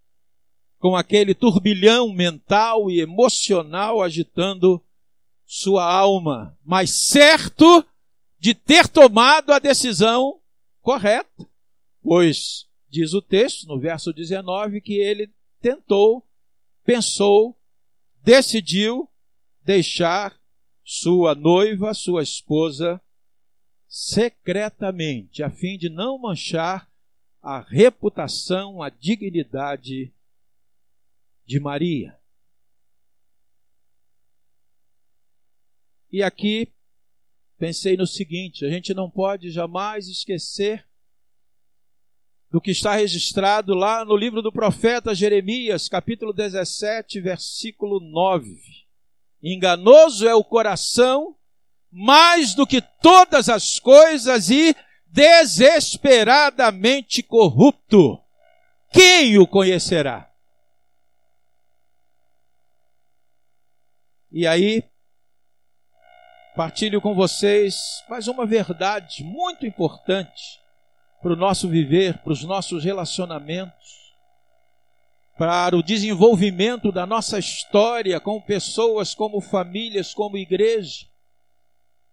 com 0.79 0.95
aquele 0.95 1.35
turbilhão 1.35 2.11
mental 2.11 2.89
e 2.89 2.99
emocional 2.99 4.01
agitando 4.01 4.83
sua 5.45 5.83
alma, 5.83 6.57
mas 6.65 6.91
certo 7.07 7.85
de 8.39 8.53
ter 8.53 8.87
tomado 8.87 9.51
a 9.51 9.59
decisão 9.59 10.39
correta. 10.81 11.47
Pois 12.01 12.67
diz 12.89 13.13
o 13.13 13.21
texto, 13.21 13.67
no 13.67 13.79
verso 13.79 14.11
19, 14.13 14.81
que 14.81 14.93
ele 14.93 15.31
tentou, 15.61 16.25
pensou, 16.83 17.55
decidiu 18.23 19.07
deixar 19.61 20.39
sua 20.83 21.35
noiva, 21.35 21.93
sua 21.93 22.23
esposa, 22.23 22.99
secretamente, 23.87 25.43
a 25.43 25.49
fim 25.49 25.77
de 25.77 25.89
não 25.89 26.17
manchar 26.17 26.89
a 27.41 27.59
reputação, 27.59 28.81
a 28.81 28.89
dignidade 28.89 30.11
de 31.45 31.59
Maria. 31.59 32.17
E 36.11 36.23
aqui 36.23 36.73
pensei 37.59 37.95
no 37.97 38.07
seguinte: 38.07 38.65
a 38.65 38.69
gente 38.69 38.93
não 38.93 39.09
pode 39.09 39.51
jamais 39.51 40.07
esquecer 40.07 40.87
do 42.49 42.59
que 42.59 42.71
está 42.71 42.95
registrado 42.95 43.75
lá 43.75 44.03
no 44.03 44.15
livro 44.15 44.41
do 44.41 44.51
profeta 44.51 45.13
Jeremias, 45.13 45.87
capítulo 45.87 46.33
17, 46.33 47.21
versículo 47.21 47.99
9. 47.99 48.59
Enganoso 49.43 50.27
é 50.27 50.33
o 50.33 50.43
coração 50.43 51.35
mais 51.91 52.55
do 52.55 52.65
que 52.65 52.81
todas 52.81 53.49
as 53.49 53.77
coisas 53.79 54.49
e 54.49 54.75
desesperadamente 55.05 57.21
corrupto. 57.21 58.19
Quem 58.91 59.37
o 59.37 59.45
conhecerá? 59.45 60.27
E 64.31 64.47
aí, 64.47 64.83
partilho 66.59 66.99
com 66.99 67.15
vocês 67.15 68.03
mais 68.09 68.27
uma 68.27 68.45
verdade 68.45 69.23
muito 69.23 69.65
importante 69.65 70.59
para 71.21 71.31
o 71.31 71.35
nosso 71.37 71.69
viver, 71.69 72.17
para 72.17 72.33
os 72.33 72.43
nossos 72.43 72.83
relacionamentos. 72.83 74.13
para 75.37 75.77
o 75.77 75.81
desenvolvimento 75.81 76.91
da 76.91 77.05
nossa 77.05 77.39
história 77.39 78.19
com 78.19 78.41
pessoas, 78.41 79.15
como 79.15 79.39
famílias, 79.39 80.13
como 80.13 80.35
igreja. 80.35 81.05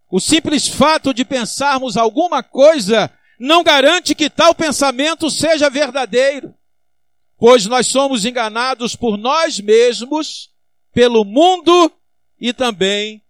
O 0.09 0.21
simples 0.21 0.69
fato 0.69 1.13
de 1.13 1.25
pensarmos 1.25 1.97
alguma 1.97 2.41
coisa 2.41 3.11
não 3.41 3.65
garante 3.65 4.15
que 4.15 4.31
tal 4.31 4.55
pensamento 4.55 5.29
seja 5.29 5.69
verdadeiro, 5.69 6.55
pois 7.37 7.67
nós 7.67 7.89
somos 7.89 8.25
enganados 8.25 8.95
por 8.95 9.19
nós 9.19 9.59
mesmos, 9.59 10.51
pelo 10.93 11.25
mundo 11.25 11.91
e 12.41 12.53
também 12.53 13.26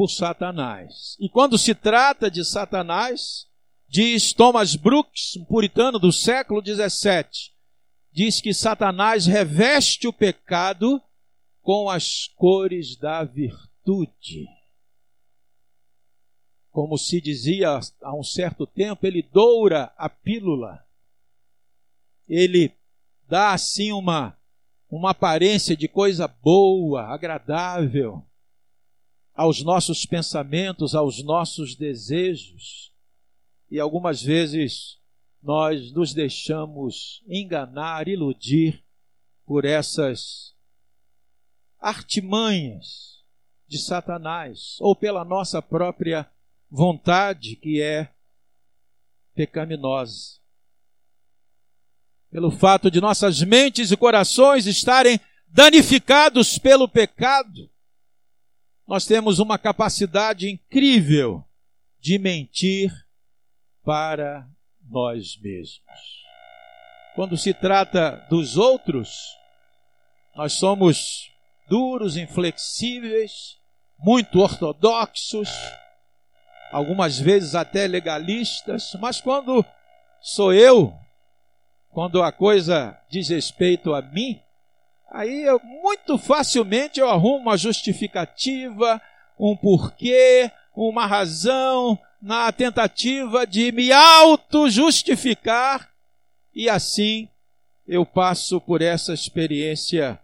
por 0.00 0.08
Satanás. 0.08 1.14
E 1.20 1.28
quando 1.28 1.58
se 1.58 1.74
trata 1.74 2.30
de 2.30 2.42
Satanás, 2.42 3.46
diz 3.86 4.32
Thomas 4.32 4.74
Brooks, 4.74 5.36
um 5.36 5.44
puritano 5.44 5.98
do 5.98 6.10
século 6.10 6.62
17, 6.62 7.52
diz 8.10 8.40
que 8.40 8.54
Satanás 8.54 9.26
reveste 9.26 10.08
o 10.08 10.12
pecado 10.12 11.02
com 11.60 11.90
as 11.90 12.28
cores 12.28 12.96
da 12.96 13.24
virtude. 13.24 14.46
Como 16.70 16.96
se 16.96 17.20
dizia 17.20 17.78
há 18.00 18.16
um 18.16 18.24
certo 18.24 18.66
tempo, 18.66 19.06
ele 19.06 19.20
doura 19.20 19.92
a 19.98 20.08
pílula. 20.08 20.82
Ele 22.26 22.74
dá 23.28 23.52
assim 23.52 23.92
uma 23.92 24.34
uma 24.90 25.10
aparência 25.10 25.76
de 25.76 25.86
coisa 25.86 26.26
boa, 26.26 27.02
agradável 27.02 28.24
aos 29.34 29.62
nossos 29.62 30.04
pensamentos, 30.04 30.94
aos 30.94 31.22
nossos 31.22 31.74
desejos. 31.74 32.92
E 33.70 33.78
algumas 33.78 34.22
vezes 34.22 34.98
nós 35.42 35.92
nos 35.92 36.12
deixamos 36.12 37.22
enganar, 37.26 38.08
iludir 38.08 38.84
por 39.46 39.64
essas 39.64 40.54
artimanhas 41.78 43.20
de 43.66 43.78
Satanás, 43.78 44.76
ou 44.80 44.94
pela 44.94 45.24
nossa 45.24 45.62
própria 45.62 46.28
vontade, 46.68 47.56
que 47.56 47.80
é 47.80 48.12
pecaminosa. 49.34 50.40
Pelo 52.30 52.50
fato 52.50 52.90
de 52.90 53.00
nossas 53.00 53.42
mentes 53.42 53.90
e 53.90 53.96
corações 53.96 54.66
estarem 54.66 55.18
danificados 55.48 56.58
pelo 56.58 56.88
pecado, 56.88 57.70
nós 58.90 59.06
temos 59.06 59.38
uma 59.38 59.56
capacidade 59.56 60.50
incrível 60.50 61.44
de 62.00 62.18
mentir 62.18 62.90
para 63.84 64.44
nós 64.90 65.38
mesmos. 65.40 66.00
Quando 67.14 67.38
se 67.38 67.54
trata 67.54 68.26
dos 68.28 68.56
outros, 68.56 69.16
nós 70.34 70.54
somos 70.54 71.30
duros, 71.68 72.16
inflexíveis, 72.16 73.60
muito 73.96 74.40
ortodoxos, 74.40 75.48
algumas 76.72 77.16
vezes 77.16 77.54
até 77.54 77.86
legalistas, 77.86 78.96
mas 78.98 79.20
quando 79.20 79.64
sou 80.20 80.52
eu, 80.52 80.92
quando 81.90 82.24
a 82.24 82.32
coisa 82.32 83.00
diz 83.08 83.28
respeito 83.28 83.94
a 83.94 84.02
mim, 84.02 84.42
aí 85.10 85.42
eu, 85.42 85.60
muito 85.64 86.16
facilmente 86.16 87.00
eu 87.00 87.08
arrumo 87.08 87.38
uma 87.38 87.56
justificativa, 87.56 89.02
um 89.38 89.56
porquê, 89.56 90.50
uma 90.74 91.06
razão, 91.06 91.98
na 92.20 92.50
tentativa 92.52 93.46
de 93.46 93.72
me 93.72 93.90
auto-justificar 93.92 95.90
e 96.54 96.68
assim 96.68 97.28
eu 97.86 98.04
passo 98.06 98.60
por 98.60 98.82
essa 98.82 99.12
experiência 99.12 100.20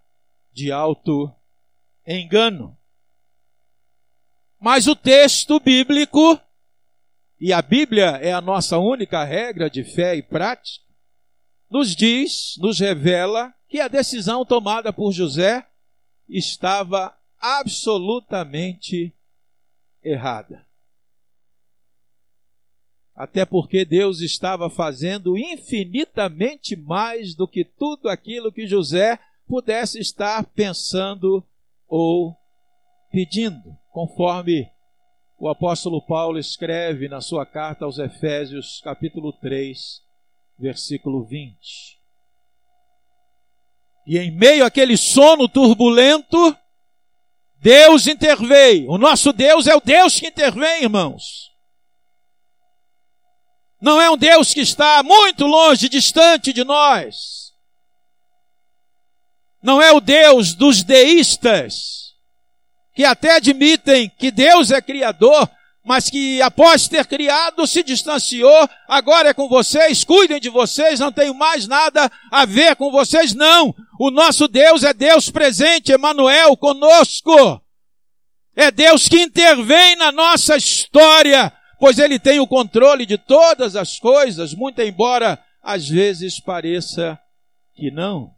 de 0.53 0.71
auto-engano. 0.71 2.77
Mas 4.61 4.87
o 4.87 4.95
texto 4.95 5.59
bíblico, 5.59 6.41
e 7.41 7.53
a 7.53 7.61
Bíblia 7.61 8.19
é 8.23 8.33
a 8.33 8.41
nossa 8.41 8.79
única 8.79 9.25
regra 9.25 9.69
de 9.69 9.85
fé 9.85 10.17
e 10.17 10.23
prática, 10.23 10.87
nos 11.71 11.95
diz, 11.95 12.55
nos 12.59 12.79
revela 12.79 13.53
que 13.69 13.81
a 13.81 13.89
decisão 13.89 14.45
tomada 14.45 14.93
por 14.93 15.13
José 15.13 15.67
estava 16.29 17.17
absolutamente 17.41 19.15
errada 20.03 20.67
até 23.17 23.47
porque 23.47 23.85
Deus 23.85 24.21
estava 24.21 24.69
fazendo 24.69 25.39
infinitamente 25.39 26.77
mais 26.77 27.35
do 27.35 27.49
que 27.49 27.65
tudo 27.65 28.11
aquilo 28.11 28.53
que 28.53 28.67
José 28.67 29.19
pudesse 29.49 29.99
estar 29.99 30.45
pensando 30.45 31.43
ou 31.89 32.37
pedindo, 33.11 33.75
conforme 33.91 34.69
o 35.39 35.49
apóstolo 35.49 36.05
Paulo 36.05 36.39
escreve 36.39 37.09
na 37.09 37.23
sua 37.23 37.47
carta 37.47 37.87
aos 37.87 37.99
Efésios, 37.99 38.83
capítulo 38.85 39.33
3, 39.33 40.03
versículo 40.59 41.25
20. 41.25 41.96
E 44.07 44.19
em 44.19 44.31
meio 44.31 44.65
àquele 44.65 44.97
sono 44.97 45.49
turbulento, 45.49 46.57
Deus 47.57 48.07
interveio. 48.07 48.89
O 48.91 48.99
nosso 48.99 49.33
Deus 49.33 49.67
é 49.67 49.75
o 49.75 49.81
Deus 49.81 50.21
que 50.21 50.29
intervém, 50.29 50.85
irmãos. 50.85 51.51
Não 53.81 54.01
é 54.01 54.09
um 54.09 54.17
Deus 54.17 54.55
que 54.55 54.61
está 54.61 55.03
muito 55.03 55.45
longe, 55.47 55.89
distante 55.89 56.53
de 56.53 56.63
nós. 56.65 57.53
Não 59.63 59.83
é 59.83 59.91
o 59.91 60.01
Deus 60.01 60.55
dos 60.55 60.85
deístas, 60.85 62.15
que 62.95 63.05
até 63.05 63.37
admitem 63.37 64.09
que 64.09 64.31
Deus 64.31 64.71
é 64.71 64.81
criador, 64.81 65.51
mas 65.87 66.11
que 66.11 66.43
após 66.43 66.89
ter 66.89 67.07
criado 67.07 67.65
se 67.65 67.81
distanciou, 67.81 68.69
agora 68.89 69.29
é 69.29 69.35
com 69.35 69.49
vocês, 69.49 70.03
cuidem 70.03 70.41
de 70.41 70.51
vocês, 70.51 70.99
não 70.99 71.13
tenho 71.13 71.33
mais 71.33 71.69
nada 71.69 72.11
a 72.29 72.45
ver 72.45 72.75
com 72.75 72.91
vocês, 72.91 73.33
não. 73.33 73.73
O 74.01 74.11
nosso 74.11 74.49
Deus 74.49 74.83
é 74.83 74.93
Deus 74.93 75.31
presente, 75.31 75.93
Emanuel, 75.93 76.57
conosco. 76.57 77.63
É 78.57 78.73
Deus 78.73 79.07
que 79.07 79.21
intervém 79.21 79.95
na 79.95 80.11
nossa 80.11 80.57
história, 80.57 81.53
pois 81.79 82.01
ele 82.01 82.19
tem 82.19 82.41
o 82.41 82.49
controle 82.49 83.07
de 83.07 83.17
todas 83.17 83.77
as 83.77 83.97
coisas, 84.01 84.53
muito 84.55 84.83
embora 84.83 85.39
às 85.63 85.89
vezes 85.89 86.41
pareça 86.41 87.17
que 87.77 87.93
não. 87.93 88.33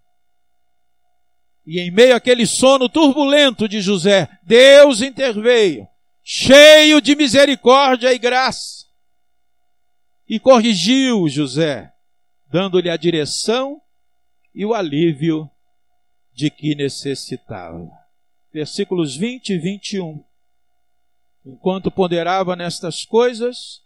E 1.67 1.81
em 1.81 1.91
meio 1.91 2.15
àquele 2.15 2.47
sono 2.47 2.91
turbulento 2.91 3.67
de 3.67 3.81
José, 3.81 4.29
Deus 4.43 5.01
interveio, 5.01 5.89
cheio 6.31 7.01
de 7.01 7.17
misericórdia 7.17 8.13
e 8.13 8.19
graça, 8.19 8.85
e 10.29 10.39
corrigiu 10.39 11.27
José, 11.27 11.91
dando-lhe 12.53 12.91
a 12.91 12.99
direção 12.99 13.81
e 14.55 14.63
o 14.67 14.75
alívio 14.75 15.51
de 16.35 16.51
que 16.51 16.75
necessitava. 16.75 17.91
Versículos 18.53 19.17
20 19.17 19.55
e 19.55 19.59
21. 19.59 20.23
Enquanto 21.47 21.91
ponderava 21.91 22.55
nestas 22.55 23.07
coisas, 23.07 23.81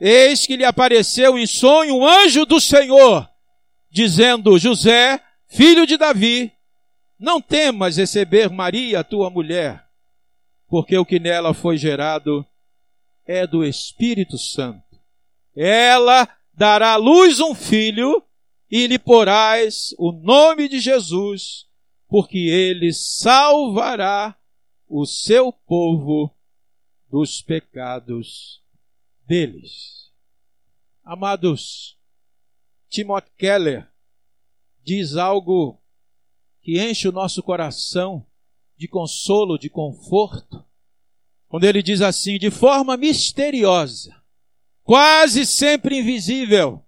eis 0.00 0.46
que 0.46 0.56
lhe 0.56 0.64
apareceu 0.64 1.38
em 1.38 1.46
sonho 1.46 1.98
um 1.98 2.04
anjo 2.04 2.44
do 2.44 2.60
Senhor, 2.60 3.30
dizendo: 3.88 4.58
José, 4.58 5.22
filho 5.46 5.86
de 5.86 5.96
Davi, 5.96 6.52
não 7.16 7.40
temas 7.40 7.98
receber 7.98 8.50
Maria, 8.50 9.04
tua 9.04 9.30
mulher, 9.30 9.87
porque 10.68 10.96
o 10.96 11.04
que 11.04 11.18
nela 11.18 11.54
foi 11.54 11.78
gerado 11.78 12.46
é 13.26 13.46
do 13.46 13.64
Espírito 13.64 14.38
Santo. 14.38 14.98
Ela 15.56 16.28
dará 16.52 16.92
à 16.92 16.96
luz 16.96 17.40
um 17.40 17.54
filho 17.54 18.22
e 18.70 18.86
lhe 18.86 18.98
porás 18.98 19.94
o 19.98 20.12
nome 20.12 20.68
de 20.68 20.78
Jesus, 20.78 21.66
porque 22.06 22.38
ele 22.38 22.92
salvará 22.92 24.38
o 24.86 25.06
seu 25.06 25.52
povo 25.52 26.34
dos 27.10 27.40
pecados 27.40 28.62
deles. 29.26 30.12
Amados, 31.02 31.98
Timothy 32.90 33.30
Keller 33.36 33.90
diz 34.82 35.16
algo 35.16 35.80
que 36.60 36.78
enche 36.78 37.08
o 37.08 37.12
nosso 37.12 37.42
coração 37.42 38.27
de 38.78 38.86
consolo, 38.86 39.58
de 39.58 39.68
conforto, 39.68 40.64
quando 41.48 41.64
ele 41.64 41.82
diz 41.82 42.00
assim, 42.00 42.38
de 42.38 42.50
forma 42.50 42.96
misteriosa, 42.96 44.14
quase 44.84 45.44
sempre 45.44 45.98
invisível, 45.98 46.84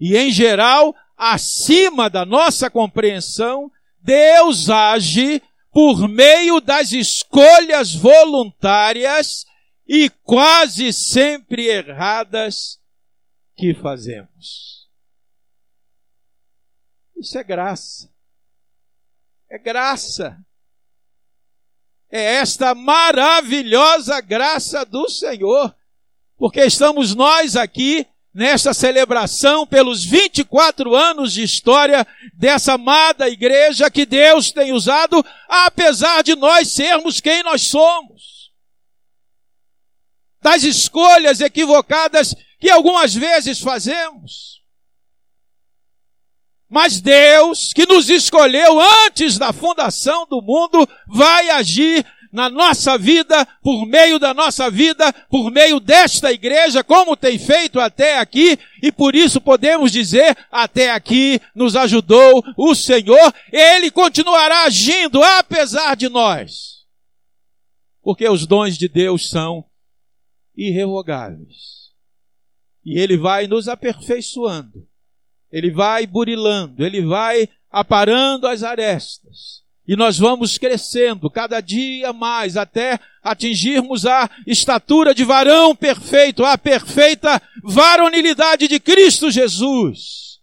e 0.00 0.16
em 0.16 0.30
geral 0.30 0.94
acima 1.16 2.08
da 2.08 2.24
nossa 2.24 2.70
compreensão, 2.70 3.70
Deus 4.00 4.70
age 4.70 5.42
por 5.70 6.08
meio 6.08 6.60
das 6.60 6.92
escolhas 6.92 7.94
voluntárias 7.94 9.44
e 9.86 10.08
quase 10.08 10.92
sempre 10.92 11.66
erradas 11.66 12.80
que 13.56 13.74
fazemos. 13.74 14.88
Isso 17.16 17.38
é 17.38 17.44
graça. 17.44 18.12
É 19.50 19.58
graça. 19.58 20.38
É 22.16 22.36
esta 22.36 22.76
maravilhosa 22.76 24.20
graça 24.20 24.84
do 24.84 25.08
Senhor. 25.08 25.74
Porque 26.38 26.60
estamos 26.64 27.12
nós 27.12 27.56
aqui 27.56 28.06
nesta 28.32 28.72
celebração 28.72 29.66
pelos 29.66 30.04
24 30.04 30.94
anos 30.94 31.32
de 31.32 31.42
história 31.42 32.06
dessa 32.32 32.74
amada 32.74 33.28
igreja 33.28 33.90
que 33.90 34.06
Deus 34.06 34.52
tem 34.52 34.72
usado, 34.72 35.26
apesar 35.48 36.22
de 36.22 36.36
nós 36.36 36.68
sermos 36.68 37.20
quem 37.20 37.42
nós 37.42 37.62
somos. 37.62 38.52
Das 40.40 40.62
escolhas 40.62 41.40
equivocadas 41.40 42.32
que 42.60 42.70
algumas 42.70 43.12
vezes 43.12 43.58
fazemos. 43.58 44.62
Mas 46.74 47.00
Deus, 47.00 47.72
que 47.72 47.86
nos 47.86 48.10
escolheu 48.10 48.80
antes 49.06 49.38
da 49.38 49.52
fundação 49.52 50.26
do 50.26 50.42
mundo, 50.42 50.88
vai 51.06 51.48
agir 51.50 52.04
na 52.32 52.50
nossa 52.50 52.98
vida, 52.98 53.46
por 53.62 53.86
meio 53.86 54.18
da 54.18 54.34
nossa 54.34 54.68
vida, 54.68 55.12
por 55.30 55.52
meio 55.52 55.78
desta 55.78 56.32
igreja, 56.32 56.82
como 56.82 57.16
tem 57.16 57.38
feito 57.38 57.78
até 57.78 58.18
aqui, 58.18 58.58
e 58.82 58.90
por 58.90 59.14
isso 59.14 59.40
podemos 59.40 59.92
dizer, 59.92 60.36
até 60.50 60.90
aqui 60.90 61.40
nos 61.54 61.76
ajudou 61.76 62.42
o 62.56 62.74
Senhor, 62.74 63.32
Ele 63.52 63.88
continuará 63.88 64.64
agindo 64.64 65.22
apesar 65.22 65.94
de 65.94 66.08
nós. 66.08 66.84
Porque 68.02 68.28
os 68.28 68.48
dons 68.48 68.76
de 68.76 68.88
Deus 68.88 69.30
são 69.30 69.64
irrevogáveis. 70.56 71.92
E 72.84 72.98
Ele 72.98 73.16
vai 73.16 73.46
nos 73.46 73.68
aperfeiçoando. 73.68 74.88
Ele 75.54 75.70
vai 75.70 76.06
burilando, 76.06 76.84
Ele 76.84 77.02
vai 77.02 77.48
aparando 77.70 78.46
as 78.46 78.62
arestas 78.62 79.64
e 79.86 79.96
nós 79.96 80.18
vamos 80.18 80.56
crescendo 80.56 81.30
cada 81.30 81.60
dia 81.60 82.12
mais 82.12 82.56
até 82.56 82.98
atingirmos 83.22 84.06
a 84.06 84.30
estatura 84.46 85.14
de 85.14 85.24
varão 85.24 85.76
perfeito, 85.76 86.42
a 86.42 86.56
perfeita 86.56 87.40
varonilidade 87.62 88.66
de 88.66 88.80
Cristo 88.80 89.30
Jesus. 89.30 90.40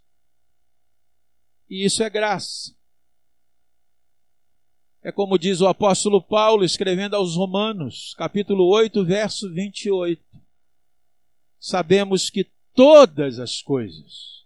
E 1.67 1.83
isso 1.85 2.03
é 2.03 2.09
graça. 2.09 2.75
É 5.03 5.11
como 5.11 5.39
diz 5.39 5.59
o 5.61 5.67
apóstolo 5.67 6.21
Paulo 6.21 6.63
escrevendo 6.63 7.15
aos 7.15 7.35
Romanos, 7.35 8.13
capítulo 8.15 8.67
8, 8.67 9.03
verso 9.03 9.51
28. 9.51 10.21
Sabemos 11.59 12.29
que 12.29 12.45
todas 12.75 13.39
as 13.39 13.59
coisas, 13.63 14.40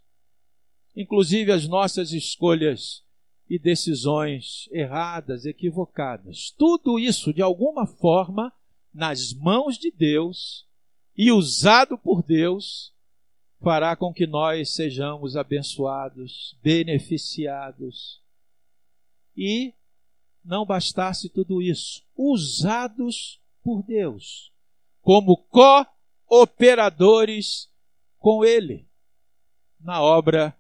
inclusive 0.95 1.51
as 1.51 1.67
nossas 1.67 2.11
escolhas, 2.11 3.05
e 3.49 3.59
decisões 3.59 4.67
erradas, 4.71 5.45
equivocadas. 5.45 6.49
Tudo 6.57 6.97
isso, 6.99 7.31
de 7.33 7.41
alguma 7.41 7.85
forma, 7.85 8.51
nas 8.93 9.33
mãos 9.33 9.77
de 9.77 9.91
Deus 9.91 10.67
e 11.15 11.31
usado 11.31 11.97
por 11.97 12.23
Deus, 12.23 12.93
fará 13.61 13.95
com 13.95 14.11
que 14.13 14.27
nós 14.27 14.73
sejamos 14.73 15.37
abençoados, 15.37 16.57
beneficiados. 16.61 18.21
E 19.35 19.73
não 20.43 20.65
bastasse 20.65 21.29
tudo 21.29 21.61
isso, 21.61 22.03
usados 22.15 23.39
por 23.63 23.83
Deus, 23.83 24.51
como 25.01 25.37
cooperadores 26.27 27.69
com 28.17 28.43
Ele 28.43 28.87
na 29.79 30.01
obra 30.01 30.57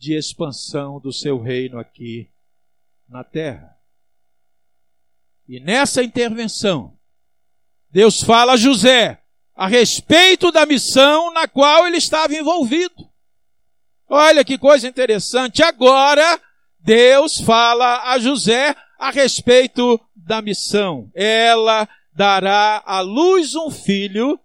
de 0.00 0.14
expansão 0.16 0.98
do 0.98 1.12
seu 1.12 1.38
reino 1.38 1.78
aqui 1.78 2.30
na 3.06 3.22
terra. 3.22 3.76
E 5.46 5.60
nessa 5.60 6.02
intervenção, 6.02 6.98
Deus 7.90 8.22
fala 8.22 8.54
a 8.54 8.56
José 8.56 9.22
a 9.54 9.66
respeito 9.66 10.50
da 10.50 10.64
missão 10.64 11.30
na 11.34 11.46
qual 11.46 11.86
ele 11.86 11.98
estava 11.98 12.34
envolvido. 12.34 13.10
Olha 14.08 14.42
que 14.42 14.56
coisa 14.56 14.88
interessante. 14.88 15.62
Agora, 15.62 16.40
Deus 16.78 17.38
fala 17.38 18.10
a 18.10 18.18
José 18.18 18.74
a 18.98 19.10
respeito 19.10 20.00
da 20.16 20.40
missão. 20.40 21.10
Ela 21.14 21.86
dará 22.10 22.82
à 22.86 23.00
luz 23.00 23.54
um 23.54 23.70
filho 23.70 24.40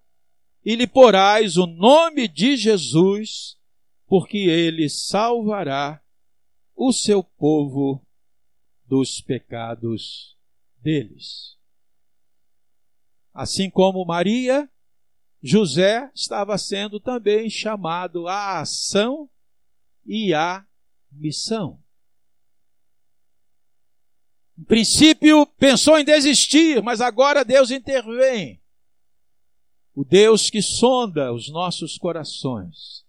e 0.62 0.76
lhe 0.76 0.86
porás 0.86 1.56
o 1.56 1.66
nome 1.66 2.28
de 2.28 2.58
Jesus, 2.58 3.55
porque 4.06 4.38
ele 4.38 4.88
salvará 4.88 6.02
o 6.74 6.92
seu 6.92 7.22
povo 7.22 8.06
dos 8.84 9.20
pecados 9.20 10.36
deles. 10.78 11.56
Assim 13.34 13.68
como 13.68 14.04
Maria, 14.04 14.70
José 15.42 16.10
estava 16.14 16.56
sendo 16.56 17.00
também 17.00 17.50
chamado 17.50 18.28
à 18.28 18.60
ação 18.60 19.28
e 20.04 20.32
à 20.32 20.64
missão. 21.10 21.82
Em 24.58 24.64
princípio, 24.64 25.46
pensou 25.58 25.98
em 25.98 26.04
desistir, 26.04 26.82
mas 26.82 27.00
agora 27.00 27.44
Deus 27.44 27.70
intervém. 27.70 28.62
O 29.94 30.04
Deus 30.04 30.48
que 30.48 30.62
sonda 30.62 31.32
os 31.32 31.50
nossos 31.50 31.98
corações 31.98 33.05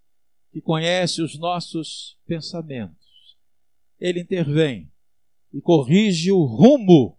que 0.58 0.62
conhece 0.62 1.22
os 1.22 1.38
nossos 1.38 2.18
pensamentos. 2.26 3.38
Ele 4.00 4.22
intervém 4.22 4.92
e 5.54 5.62
corrige 5.62 6.32
o 6.32 6.46
rumo 6.46 7.16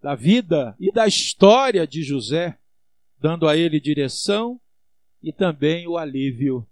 da 0.00 0.14
vida 0.14 0.74
e 0.80 0.90
da 0.90 1.06
história 1.06 1.86
de 1.86 2.02
José, 2.02 2.58
dando 3.18 3.46
a 3.46 3.54
ele 3.54 3.78
direção 3.78 4.58
e 5.22 5.30
também 5.30 5.86
o 5.86 5.98
alívio 5.98 6.66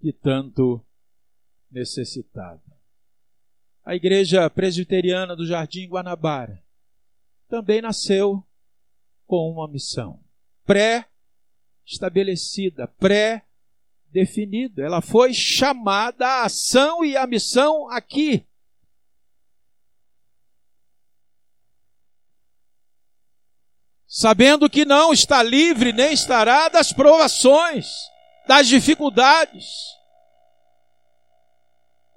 que 0.00 0.12
tanto 0.12 0.80
necessitava. 1.68 2.62
A 3.84 3.96
Igreja 3.96 4.48
Presbiteriana 4.48 5.34
do 5.34 5.44
Jardim 5.44 5.88
Guanabara 5.88 6.62
também 7.48 7.82
nasceu 7.82 8.46
com 9.26 9.50
uma 9.50 9.66
missão 9.66 10.22
pré-estabelecida, 10.64 12.86
pré 12.86 13.44
definida. 14.12 14.82
Ela 14.82 15.00
foi 15.00 15.32
chamada 15.32 16.26
à 16.26 16.44
ação 16.44 17.04
e 17.04 17.16
à 17.16 17.26
missão 17.26 17.90
aqui. 17.90 18.46
Sabendo 24.06 24.68
que 24.68 24.84
não 24.84 25.12
está 25.12 25.42
livre 25.42 25.92
nem 25.92 26.12
estará 26.12 26.68
das 26.68 26.92
provações, 26.92 27.86
das 28.46 28.66
dificuldades. 28.66 29.66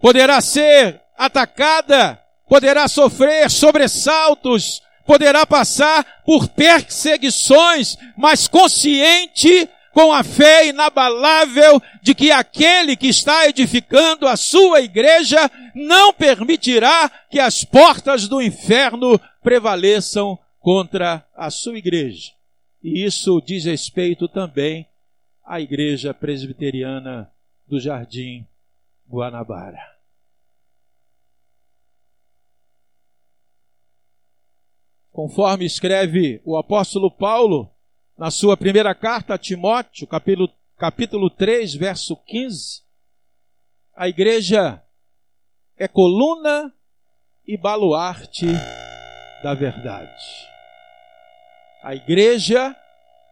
Poderá 0.02 0.42
ser 0.42 1.02
atacada, 1.16 2.20
poderá 2.50 2.88
sofrer 2.88 3.50
sobressaltos, 3.50 4.82
poderá 5.06 5.46
passar 5.46 6.24
por 6.26 6.50
perseguições, 6.50 7.96
mas 8.18 8.48
consciente 8.48 9.70
com 9.94 10.12
a 10.12 10.24
fé 10.24 10.68
inabalável 10.68 11.82
de 12.02 12.16
que 12.16 12.32
aquele 12.32 12.96
que 12.96 13.08
está 13.08 13.48
edificando 13.48 14.28
a 14.28 14.36
sua 14.36 14.82
igreja 14.82 15.50
não 15.76 16.12
permitirá 16.12 17.10
que 17.30 17.40
as 17.40 17.64
portas 17.64 18.28
do 18.28 18.42
inferno 18.42 19.20
prevaleçam 19.42 20.38
contra 20.60 21.26
a 21.36 21.50
sua 21.52 21.78
igreja. 21.78 22.32
E 22.82 23.06
isso 23.06 23.40
diz 23.40 23.66
respeito 23.66 24.28
também 24.28 24.88
à 25.46 25.62
igreja 25.62 26.14
presbiteriana 26.14 27.32
do 27.68 27.80
Jardim 27.80 28.48
Guanabara. 29.08 29.94
Conforme 35.12 35.66
escreve 35.66 36.42
o 36.44 36.58
apóstolo 36.58 37.12
Paulo, 37.12 37.73
na 38.18 38.30
sua 38.30 38.56
primeira 38.56 38.94
carta 38.94 39.34
a 39.34 39.38
Timóteo, 39.38 40.06
capítulo, 40.08 40.50
capítulo 40.78 41.30
3, 41.30 41.74
verso 41.76 42.16
15, 42.16 42.84
a 43.96 44.08
igreja 44.08 44.82
é 45.78 45.88
coluna 45.88 46.72
e 47.46 47.58
baluarte 47.58 48.46
da 49.44 49.54
verdade. 49.54 50.24
A 51.84 51.96
igreja 51.96 52.76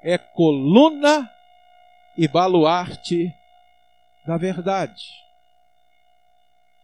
é 0.04 0.17
coluna 0.17 1.30
e 2.17 2.28
baluarte 2.28 3.32
da 4.26 4.38
verdade. 4.38 5.04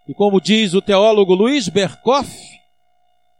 E 0.07 0.13
como 0.13 0.39
diz 0.39 0.73
o 0.73 0.81
teólogo 0.81 1.33
Luiz 1.33 1.67
Berkoff, 1.67 2.31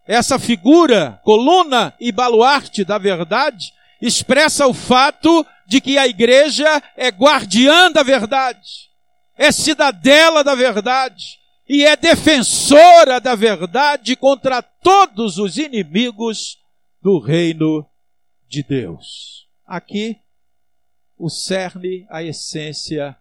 essa 0.05 0.37
figura, 0.37 1.21
coluna 1.23 1.93
e 1.99 2.11
baluarte 2.11 2.83
da 2.83 2.97
verdade, 2.97 3.73
expressa 4.01 4.67
o 4.67 4.73
fato 4.73 5.45
de 5.67 5.81
que 5.81 5.97
a 5.97 6.07
igreja 6.07 6.81
é 6.95 7.09
guardiã 7.09 7.91
da 7.91 8.03
verdade, 8.03 8.89
é 9.37 9.51
cidadela 9.51 10.43
da 10.43 10.55
verdade, 10.55 11.37
e 11.69 11.83
é 11.83 11.95
defensora 11.95 13.19
da 13.19 13.35
verdade 13.35 14.15
contra 14.15 14.61
todos 14.61 15.37
os 15.37 15.57
inimigos 15.57 16.57
do 17.01 17.19
reino 17.19 17.85
de 18.47 18.63
Deus. 18.63 19.47
Aqui, 19.65 20.17
o 21.17 21.29
cerne, 21.29 22.07
a 22.09 22.23
essência 22.23 23.17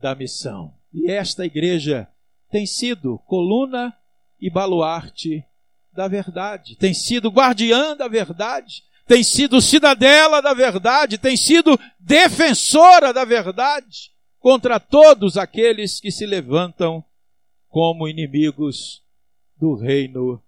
da 0.00 0.14
missão. 0.14 0.74
E 0.92 1.10
esta 1.10 1.44
igreja 1.44 2.08
tem 2.50 2.66
sido 2.66 3.18
coluna 3.26 3.94
e 4.40 4.50
baluarte 4.50 5.44
da 5.92 6.08
verdade, 6.08 6.76
tem 6.76 6.94
sido 6.94 7.28
guardiã 7.28 7.94
da 7.94 8.08
verdade, 8.08 8.82
tem 9.12 9.22
sido 9.22 9.60
cidadela 9.60 10.40
da 10.40 10.54
verdade, 10.54 11.18
tem 11.18 11.36
sido 11.36 11.78
defensora 12.00 13.12
da 13.12 13.26
verdade 13.26 14.10
contra 14.38 14.80
todos 14.80 15.36
aqueles 15.36 16.00
que 16.00 16.10
se 16.10 16.24
levantam 16.24 17.04
como 17.68 18.08
inimigos 18.08 19.04
do 19.54 19.74
reino 19.74 20.42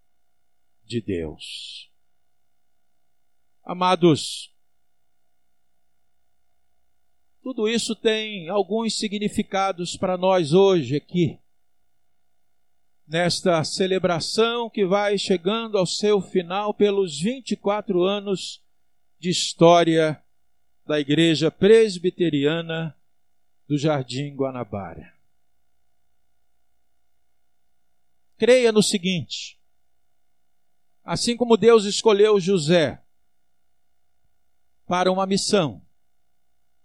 de 0.83 1.03
Deus. 1.03 1.91
Amados, 3.63 4.51
tudo 7.43 7.69
isso 7.69 7.95
tem 7.95 8.49
alguns 8.49 8.97
significados 8.97 9.95
para 9.95 10.17
nós 10.17 10.55
hoje 10.55 10.97
aqui, 10.97 11.39
nesta 13.07 13.63
celebração 13.65 14.71
que 14.71 14.85
vai 14.85 15.19
chegando 15.19 15.77
ao 15.77 15.87
seu 15.87 16.21
final 16.21 16.73
pelos 16.73 17.21
24 17.21 18.03
anos 18.03 18.63
de 19.19 19.31
história 19.31 20.23
da 20.87 20.99
Igreja 20.99 21.51
Presbiteriana 21.51 22.97
do 23.67 23.79
Jardim 23.79 24.35
Guanabara. 24.35 25.15
Creia 28.37 28.73
no 28.73 28.83
seguinte: 28.83 29.59
assim 31.03 31.37
como 31.37 31.57
Deus 31.57 31.85
escolheu 31.85 32.41
José 32.41 33.03
para 34.87 35.11
uma 35.11 35.27
missão, 35.27 35.83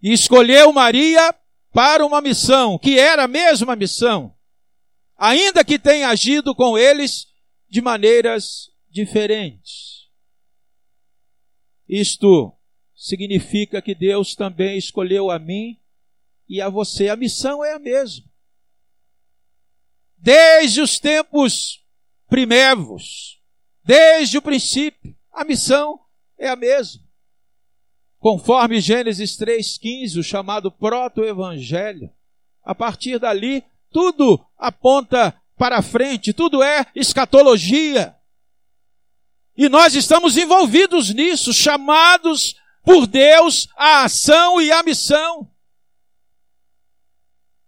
e 0.02 0.14
escolheu 0.14 0.72
Maria 0.72 1.36
para 1.72 2.06
uma 2.06 2.22
missão, 2.22 2.78
que 2.78 2.98
era 2.98 3.24
a 3.24 3.28
mesma 3.28 3.76
missão, 3.76 4.36
ainda 5.20 5.64
que 5.64 5.78
tenha 5.78 6.10
agido 6.10 6.56
com 6.56 6.78
eles 6.78 7.28
de 7.68 7.82
maneiras 7.82 8.72
diferentes. 8.90 10.08
Isto 11.88 12.56
significa 12.96 13.82
que 13.82 13.94
Deus 13.94 14.36
também 14.36 14.78
escolheu 14.78 15.30
a 15.30 15.38
mim 15.38 15.80
e 16.48 16.62
a 16.62 16.70
você. 16.70 17.10
A 17.10 17.16
missão 17.16 17.64
é 17.64 17.74
a 17.74 17.80
mesma 17.80 18.30
desde 20.20 20.82
os 20.82 21.00
tempos 21.00 21.84
primevos, 22.28 23.42
desde 23.84 24.38
o 24.38 24.42
princípio, 24.42 25.16
a 25.32 25.44
missão 25.44 26.00
é 26.38 26.48
a 26.50 26.56
mesma. 26.56 27.02
Conforme 28.20 28.82
Gênesis 28.82 29.38
3,15, 29.38 30.20
o 30.20 30.24
chamado 30.24 30.70
proto-evangelho, 30.70 32.12
a 32.62 32.76
partir 32.76 33.18
dali, 33.18 33.64
tudo 33.92 34.44
aponta 34.58 35.40
para 35.58 35.82
frente, 35.82 36.34
tudo 36.34 36.64
é 36.64 36.86
escatologia. 36.96 38.16
E 39.58 39.68
nós 39.68 39.94
estamos 39.94 40.38
envolvidos 40.38 41.14
nisso, 41.14 41.54
chamados 41.54 42.56
por 42.84 43.06
Deus 43.06 43.68
à 43.76 44.04
ação 44.04 44.62
e 44.62 44.72
à 44.72 44.82
missão, 44.82 45.52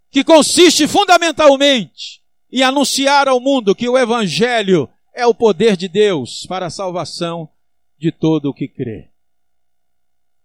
que 0.09 0.23
consiste 0.23 0.87
fundamentalmente 0.87 2.21
e 2.49 2.63
anunciar 2.63 3.27
ao 3.27 3.39
mundo 3.39 3.75
que 3.75 3.89
o 3.89 3.97
Evangelho 3.97 4.89
é 5.13 5.25
o 5.25 5.33
poder 5.33 5.75
de 5.75 5.87
Deus 5.87 6.45
para 6.47 6.67
a 6.67 6.71
salvação 6.71 7.49
de 7.97 8.11
todo 8.11 8.49
o 8.49 8.53
que 8.53 8.67
crê. 8.67 9.09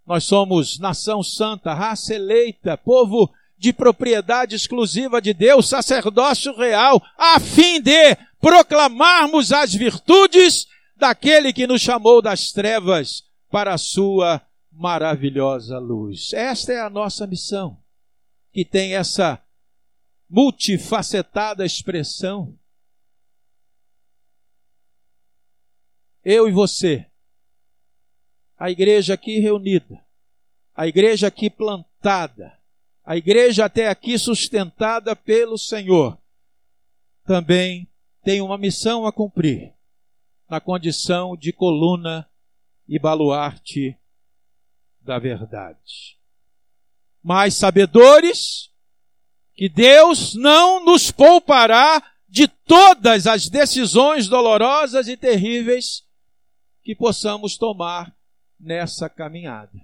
Nós 0.05 0.25
somos 0.25 0.79
nação 0.79 1.23
santa, 1.23 1.75
raça 1.75 2.15
eleita, 2.15 2.77
povo 2.77 3.33
de 3.59 3.73
propriedade 3.73 4.55
exclusiva 4.55 5.21
de 5.21 5.33
Deus, 5.33 5.69
sacerdócio 5.69 6.55
real, 6.57 7.03
a 7.17 7.41
fim 7.41 7.81
de 7.81 8.17
proclamarmos 8.41 9.53
as 9.53 9.75
virtudes 9.75 10.67
daquele 10.97 11.53
que 11.53 11.67
nos 11.67 11.81
chamou 11.81 12.21
das 12.21 12.53
trevas 12.53 13.25
para 13.51 13.75
a 13.75 13.79
sua 13.79 14.43
maravilhosa 14.71 15.79
luz. 15.79 16.33
Esta 16.33 16.73
é 16.73 16.81
a 16.81 16.91
nossa 16.91 17.27
missão, 17.27 17.83
que 18.53 18.65
tem 18.65 18.95
essa 18.95 19.43
multifacetada 20.29 21.65
expressão. 21.65 22.59
Eu 26.25 26.49
e 26.49 26.53
você, 26.53 27.07
a 28.59 28.71
igreja 28.71 29.15
aqui 29.15 29.39
reunida, 29.39 30.05
a 30.75 30.87
igreja 30.87 31.29
aqui 31.29 31.49
plantada, 31.49 32.56
a 33.07 33.17
igreja 33.17 33.67
até 33.67 33.87
aqui 33.87 34.19
sustentada 34.19 35.15
pelo 35.15 35.57
Senhor, 35.57 36.19
também 37.25 37.89
tem 38.25 38.41
uma 38.41 38.59
missão 38.59 39.07
a 39.07 39.13
cumprir 39.13 39.73
na 40.51 40.61
condição 40.61 41.37
de 41.37 41.53
coluna 41.53 42.29
e 42.89 42.99
baluarte 42.99 43.97
da 45.01 45.21
verdade. 45.21 46.19
Mais 47.23 47.55
sabedores, 47.55 48.73
que 49.55 49.69
Deus 49.69 50.35
não 50.35 50.85
nos 50.85 51.13
poupará 51.13 52.03
de 52.29 52.49
todas 52.49 53.29
as 53.29 53.49
decisões 53.49 54.27
dolorosas 54.27 55.07
e 55.07 55.17
terríveis 55.17 56.05
que 56.83 56.95
possamos 56.95 57.57
tomar 57.57 58.15
nessa 58.59 59.09
caminhada. 59.09 59.81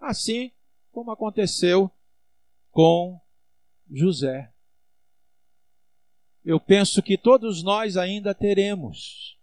Assim 0.00 0.50
como 0.90 1.10
aconteceu 1.10 1.90
com 2.78 3.20
José. 3.90 4.54
Eu 6.44 6.60
penso 6.60 7.02
que 7.02 7.18
todos 7.18 7.60
nós 7.60 7.96
ainda 7.96 8.32
teremos. 8.32 9.36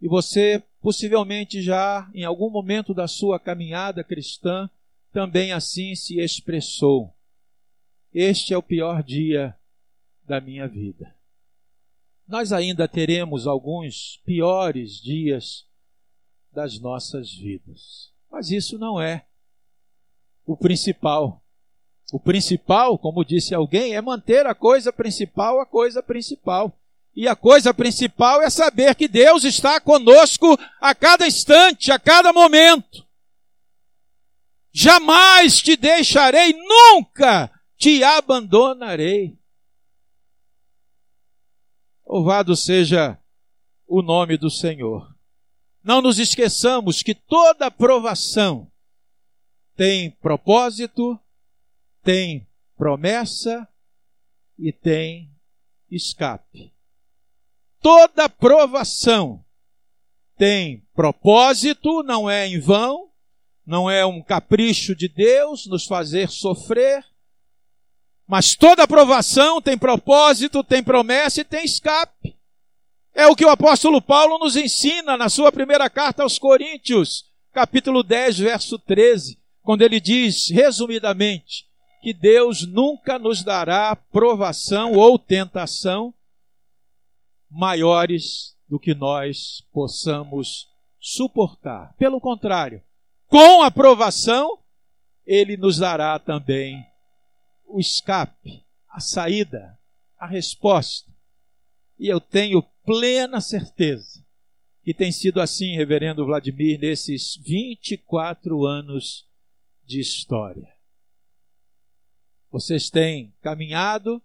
E 0.00 0.06
você 0.06 0.62
possivelmente 0.80 1.60
já, 1.60 2.08
em 2.14 2.22
algum 2.22 2.48
momento 2.48 2.94
da 2.94 3.08
sua 3.08 3.40
caminhada 3.40 4.04
cristã, 4.04 4.70
também 5.10 5.50
assim 5.50 5.96
se 5.96 6.20
expressou. 6.20 7.12
Este 8.14 8.54
é 8.54 8.56
o 8.56 8.62
pior 8.62 9.02
dia 9.02 9.58
da 10.22 10.40
minha 10.40 10.68
vida. 10.68 11.16
Nós 12.28 12.52
ainda 12.52 12.86
teremos 12.86 13.48
alguns 13.48 14.22
piores 14.24 15.02
dias 15.02 15.66
das 16.52 16.78
nossas 16.78 17.34
vidas. 17.34 18.12
Mas 18.30 18.52
isso 18.52 18.78
não 18.78 19.02
é 19.02 19.26
o 20.46 20.56
principal. 20.56 21.42
O 22.12 22.20
principal, 22.20 22.98
como 22.98 23.24
disse 23.24 23.54
alguém, 23.54 23.94
é 23.94 24.00
manter 24.00 24.46
a 24.46 24.54
coisa 24.54 24.92
principal 24.92 25.60
a 25.60 25.66
coisa 25.66 26.02
principal. 26.02 26.72
E 27.14 27.26
a 27.26 27.34
coisa 27.34 27.72
principal 27.72 28.42
é 28.42 28.50
saber 28.50 28.94
que 28.94 29.08
Deus 29.08 29.42
está 29.42 29.80
conosco 29.80 30.58
a 30.80 30.94
cada 30.94 31.26
instante, 31.26 31.90
a 31.90 31.98
cada 31.98 32.32
momento. 32.32 33.06
Jamais 34.72 35.62
te 35.62 35.76
deixarei 35.76 36.52
nunca 36.52 37.50
te 37.78 38.04
abandonarei. 38.04 39.38
Louvado 42.06 42.54
seja 42.54 43.18
o 43.86 44.02
nome 44.02 44.36
do 44.36 44.50
Senhor. 44.50 45.14
Não 45.82 46.02
nos 46.02 46.18
esqueçamos 46.18 47.02
que 47.02 47.14
toda 47.14 47.70
provação 47.70 48.70
tem 49.74 50.10
propósito, 50.10 51.18
tem 52.06 52.46
promessa 52.76 53.66
e 54.56 54.72
tem 54.72 55.28
escape. 55.90 56.72
Toda 57.82 58.28
provação 58.28 59.44
tem 60.36 60.86
propósito, 60.94 62.04
não 62.04 62.30
é 62.30 62.46
em 62.46 62.60
vão, 62.60 63.10
não 63.66 63.90
é 63.90 64.06
um 64.06 64.22
capricho 64.22 64.94
de 64.94 65.08
Deus 65.08 65.66
nos 65.66 65.84
fazer 65.84 66.30
sofrer, 66.30 67.04
mas 68.24 68.54
toda 68.54 68.84
aprovação 68.84 69.60
tem 69.60 69.76
propósito, 69.76 70.62
tem 70.62 70.84
promessa 70.84 71.40
e 71.40 71.44
tem 71.44 71.64
escape. 71.64 72.36
É 73.14 73.26
o 73.26 73.34
que 73.34 73.44
o 73.44 73.50
apóstolo 73.50 74.00
Paulo 74.00 74.38
nos 74.38 74.54
ensina 74.54 75.16
na 75.16 75.28
sua 75.28 75.50
primeira 75.50 75.90
carta 75.90 76.22
aos 76.22 76.38
Coríntios, 76.38 77.24
capítulo 77.52 78.04
10, 78.04 78.38
verso 78.38 78.78
13, 78.78 79.40
quando 79.60 79.82
ele 79.82 79.98
diz, 79.98 80.50
resumidamente, 80.50 81.65
que 82.06 82.14
Deus 82.14 82.64
nunca 82.64 83.18
nos 83.18 83.42
dará 83.42 83.96
provação 83.96 84.92
ou 84.92 85.18
tentação 85.18 86.14
maiores 87.50 88.56
do 88.68 88.78
que 88.78 88.94
nós 88.94 89.66
possamos 89.72 90.68
suportar. 91.00 91.96
Pelo 91.98 92.20
contrário, 92.20 92.80
com 93.26 93.60
a 93.60 93.72
provação, 93.72 94.56
ele 95.26 95.56
nos 95.56 95.78
dará 95.78 96.16
também 96.20 96.80
o 97.66 97.80
escape, 97.80 98.64
a 98.88 99.00
saída, 99.00 99.76
a 100.16 100.28
resposta 100.28 101.10
E 101.98 102.06
eu 102.06 102.20
tenho 102.20 102.62
plena 102.84 103.40
certeza 103.40 104.24
que 104.84 104.94
tem 104.94 105.10
sido 105.10 105.40
assim, 105.40 105.74
reverendo 105.74 106.24
Vladimir, 106.24 106.78
nesses 106.78 107.34
24 107.44 108.64
anos 108.64 109.26
de 109.84 109.98
história. 109.98 110.75
Vocês 112.56 112.88
têm 112.88 113.34
caminhado, 113.42 114.22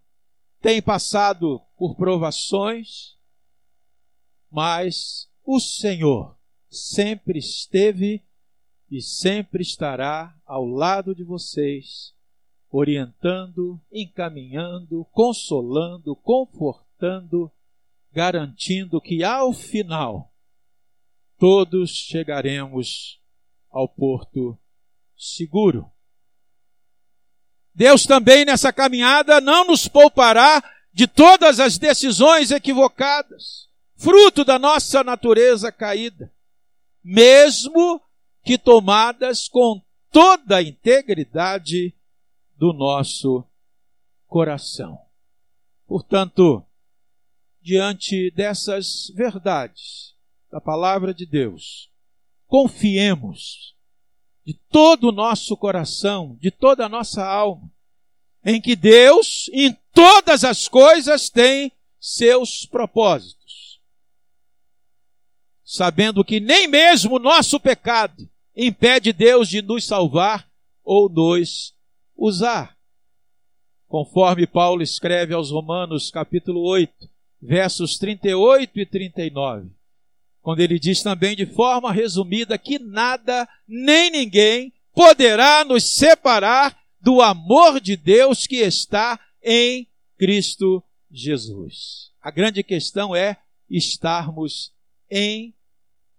têm 0.61 0.81
passado 0.81 1.59
por 1.75 1.97
provações, 1.97 3.17
mas 4.49 5.29
o 5.43 5.59
Senhor 5.59 6.39
sempre 6.69 7.39
esteve 7.39 8.23
e 8.89 9.01
sempre 9.01 9.61
estará 9.61 10.33
ao 10.45 10.65
lado 10.65 11.13
de 11.13 11.25
vocês, 11.25 12.15
orientando, 12.69 13.77
encaminhando, 13.91 15.03
consolando, 15.11 16.15
confortando, 16.15 17.51
garantindo 18.13 19.01
que 19.01 19.25
ao 19.25 19.51
final 19.51 20.33
todos 21.37 21.91
chegaremos 21.91 23.21
ao 23.69 23.89
porto 23.89 24.57
seguro. 25.17 25.91
Deus 27.73 28.05
também 28.05 28.45
nessa 28.45 28.71
caminhada 28.73 29.39
não 29.39 29.65
nos 29.65 29.87
poupará 29.87 30.63
de 30.93 31.07
todas 31.07 31.59
as 31.59 31.77
decisões 31.77 32.51
equivocadas, 32.51 33.69
fruto 33.95 34.43
da 34.43 34.59
nossa 34.59 35.03
natureza 35.03 35.71
caída, 35.71 36.31
mesmo 37.03 38.01
que 38.43 38.57
tomadas 38.57 39.47
com 39.47 39.81
toda 40.11 40.57
a 40.57 40.61
integridade 40.61 41.95
do 42.57 42.73
nosso 42.73 43.43
coração. 44.27 44.99
Portanto, 45.87 46.65
diante 47.61 48.31
dessas 48.31 49.11
verdades 49.15 50.15
da 50.51 50.59
palavra 50.59 51.13
de 51.13 51.25
Deus, 51.25 51.89
confiemos 52.47 53.75
de 54.45 54.53
todo 54.69 55.09
o 55.09 55.11
nosso 55.11 55.55
coração, 55.55 56.37
de 56.39 56.51
toda 56.51 56.85
a 56.85 56.89
nossa 56.89 57.25
alma, 57.25 57.69
em 58.43 58.59
que 58.59 58.75
Deus, 58.75 59.49
em 59.53 59.77
todas 59.93 60.43
as 60.43 60.67
coisas, 60.67 61.29
tem 61.29 61.71
seus 61.99 62.65
propósitos. 62.65 63.79
Sabendo 65.63 66.25
que 66.25 66.39
nem 66.39 66.67
mesmo 66.67 67.15
o 67.15 67.19
nosso 67.19 67.59
pecado 67.59 68.27
impede 68.55 69.13
Deus 69.13 69.47
de 69.47 69.61
nos 69.61 69.85
salvar 69.85 70.49
ou 70.83 71.07
nos 71.07 71.73
usar. 72.15 72.75
Conforme 73.87 74.47
Paulo 74.47 74.81
escreve 74.81 75.33
aos 75.33 75.51
Romanos, 75.51 76.09
capítulo 76.09 76.61
8, 76.61 77.09
versos 77.41 77.97
38 77.97 78.79
e 78.79 78.85
39 78.85 79.80
quando 80.41 80.59
ele 80.59 80.79
diz 80.79 81.03
também 81.03 81.35
de 81.35 81.45
forma 81.45 81.91
resumida 81.91 82.57
que 82.57 82.79
nada 82.79 83.47
nem 83.67 84.09
ninguém 84.11 84.73
poderá 84.93 85.63
nos 85.63 85.93
separar 85.93 86.77
do 86.99 87.21
amor 87.21 87.79
de 87.79 87.95
Deus 87.95 88.45
que 88.45 88.57
está 88.57 89.19
em 89.43 89.87
Cristo 90.17 90.83
Jesus. 91.09 92.11
A 92.21 92.31
grande 92.31 92.63
questão 92.63 93.15
é 93.15 93.37
estarmos 93.69 94.73
em 95.09 95.53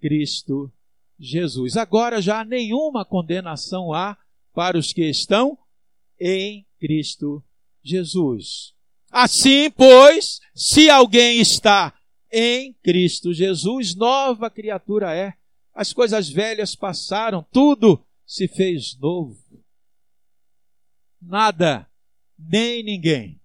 Cristo 0.00 0.72
Jesus. 1.18 1.76
Agora 1.76 2.20
já 2.20 2.44
nenhuma 2.44 3.04
condenação 3.04 3.92
há 3.92 4.16
para 4.52 4.76
os 4.76 4.92
que 4.92 5.08
estão 5.08 5.56
em 6.20 6.66
Cristo 6.80 7.42
Jesus. 7.82 8.74
Assim, 9.10 9.70
pois, 9.70 10.40
se 10.54 10.88
alguém 10.88 11.40
está 11.40 11.94
em 12.32 12.72
Cristo 12.82 13.34
Jesus, 13.34 13.94
nova 13.94 14.48
criatura 14.48 15.14
é. 15.14 15.34
As 15.74 15.92
coisas 15.92 16.30
velhas 16.30 16.74
passaram, 16.74 17.46
tudo 17.52 18.04
se 18.26 18.48
fez 18.48 18.98
novo. 18.98 19.38
Nada, 21.20 21.88
nem 22.38 22.82
ninguém 22.82 23.40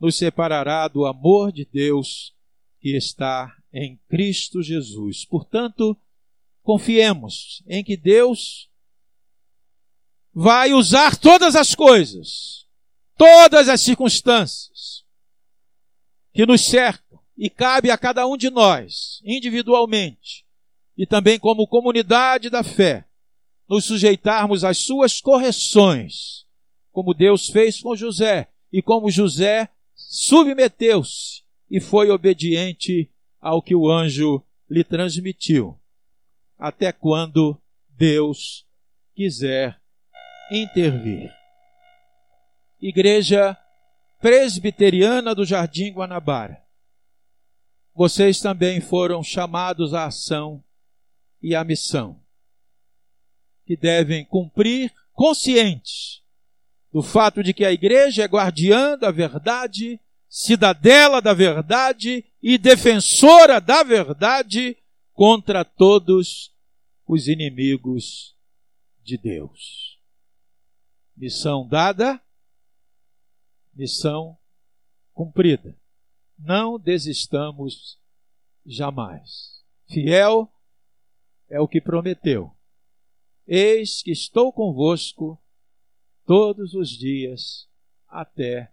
nos 0.00 0.16
separará 0.16 0.88
do 0.88 1.06
amor 1.06 1.52
de 1.52 1.64
Deus 1.64 2.34
que 2.80 2.96
está 2.96 3.54
em 3.72 4.00
Cristo 4.08 4.62
Jesus. 4.62 5.24
Portanto, 5.24 5.96
confiemos 6.62 7.62
em 7.66 7.84
que 7.84 7.96
Deus 7.96 8.70
vai 10.32 10.72
usar 10.72 11.16
todas 11.16 11.54
as 11.54 11.74
coisas, 11.74 12.66
todas 13.16 13.68
as 13.68 13.80
circunstâncias 13.80 15.04
que 16.32 16.44
nos 16.44 16.62
cercam 16.66 17.03
e 17.36 17.50
cabe 17.50 17.90
a 17.90 17.98
cada 17.98 18.26
um 18.26 18.36
de 18.36 18.50
nós, 18.50 19.20
individualmente, 19.24 20.44
e 20.96 21.06
também 21.06 21.38
como 21.38 21.66
comunidade 21.66 22.48
da 22.48 22.62
fé, 22.62 23.04
nos 23.68 23.84
sujeitarmos 23.86 24.62
às 24.62 24.78
suas 24.78 25.20
correções, 25.20 26.46
como 26.92 27.14
Deus 27.14 27.48
fez 27.48 27.80
com 27.80 27.96
José, 27.96 28.48
e 28.72 28.80
como 28.80 29.10
José 29.10 29.68
submeteu-se 29.94 31.42
e 31.70 31.80
foi 31.80 32.10
obediente 32.10 33.10
ao 33.40 33.62
que 33.62 33.74
o 33.74 33.90
anjo 33.90 34.42
lhe 34.70 34.84
transmitiu, 34.84 35.78
até 36.58 36.92
quando 36.92 37.60
Deus 37.88 38.66
quiser 39.14 39.80
intervir. 40.50 41.32
Igreja 42.80 43.56
Presbiteriana 44.20 45.34
do 45.34 45.44
Jardim 45.44 45.92
Guanabara 45.92 46.63
vocês 47.94 48.40
também 48.40 48.80
foram 48.80 49.22
chamados 49.22 49.94
à 49.94 50.06
ação 50.06 50.62
e 51.40 51.54
à 51.54 51.62
missão, 51.62 52.20
que 53.64 53.76
devem 53.76 54.24
cumprir 54.24 54.92
conscientes 55.12 56.22
do 56.92 57.02
fato 57.02 57.42
de 57.42 57.54
que 57.54 57.64
a 57.64 57.72
igreja 57.72 58.24
é 58.24 58.26
guardiã 58.26 58.98
da 58.98 59.10
verdade, 59.10 60.00
cidadela 60.28 61.22
da 61.22 61.32
verdade 61.32 62.24
e 62.42 62.58
defensora 62.58 63.60
da 63.60 63.84
verdade 63.84 64.76
contra 65.12 65.64
todos 65.64 66.52
os 67.06 67.28
inimigos 67.28 68.36
de 69.04 69.16
Deus. 69.16 70.00
Missão 71.16 71.68
dada, 71.68 72.20
missão 73.72 74.36
cumprida 75.12 75.76
não 76.44 76.78
desistamos 76.78 77.98
jamais. 78.66 79.64
Fiel 79.88 80.52
é 81.48 81.58
o 81.58 81.66
que 81.66 81.80
prometeu. 81.80 82.54
Eis 83.46 84.02
que 84.02 84.10
estou 84.10 84.52
convosco 84.52 85.40
todos 86.26 86.74
os 86.74 86.90
dias 86.90 87.68
até 88.08 88.72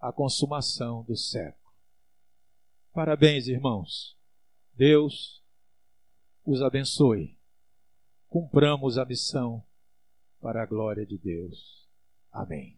a 0.00 0.12
consumação 0.12 1.02
do 1.04 1.16
século. 1.16 1.72
Parabéns, 2.92 3.48
irmãos. 3.48 4.16
Deus 4.74 5.42
os 6.44 6.62
abençoe. 6.62 7.38
Cumpramos 8.28 8.98
a 8.98 9.04
missão 9.04 9.64
para 10.40 10.62
a 10.62 10.66
glória 10.66 11.04
de 11.04 11.18
Deus. 11.18 11.88
Amém. 12.30 12.77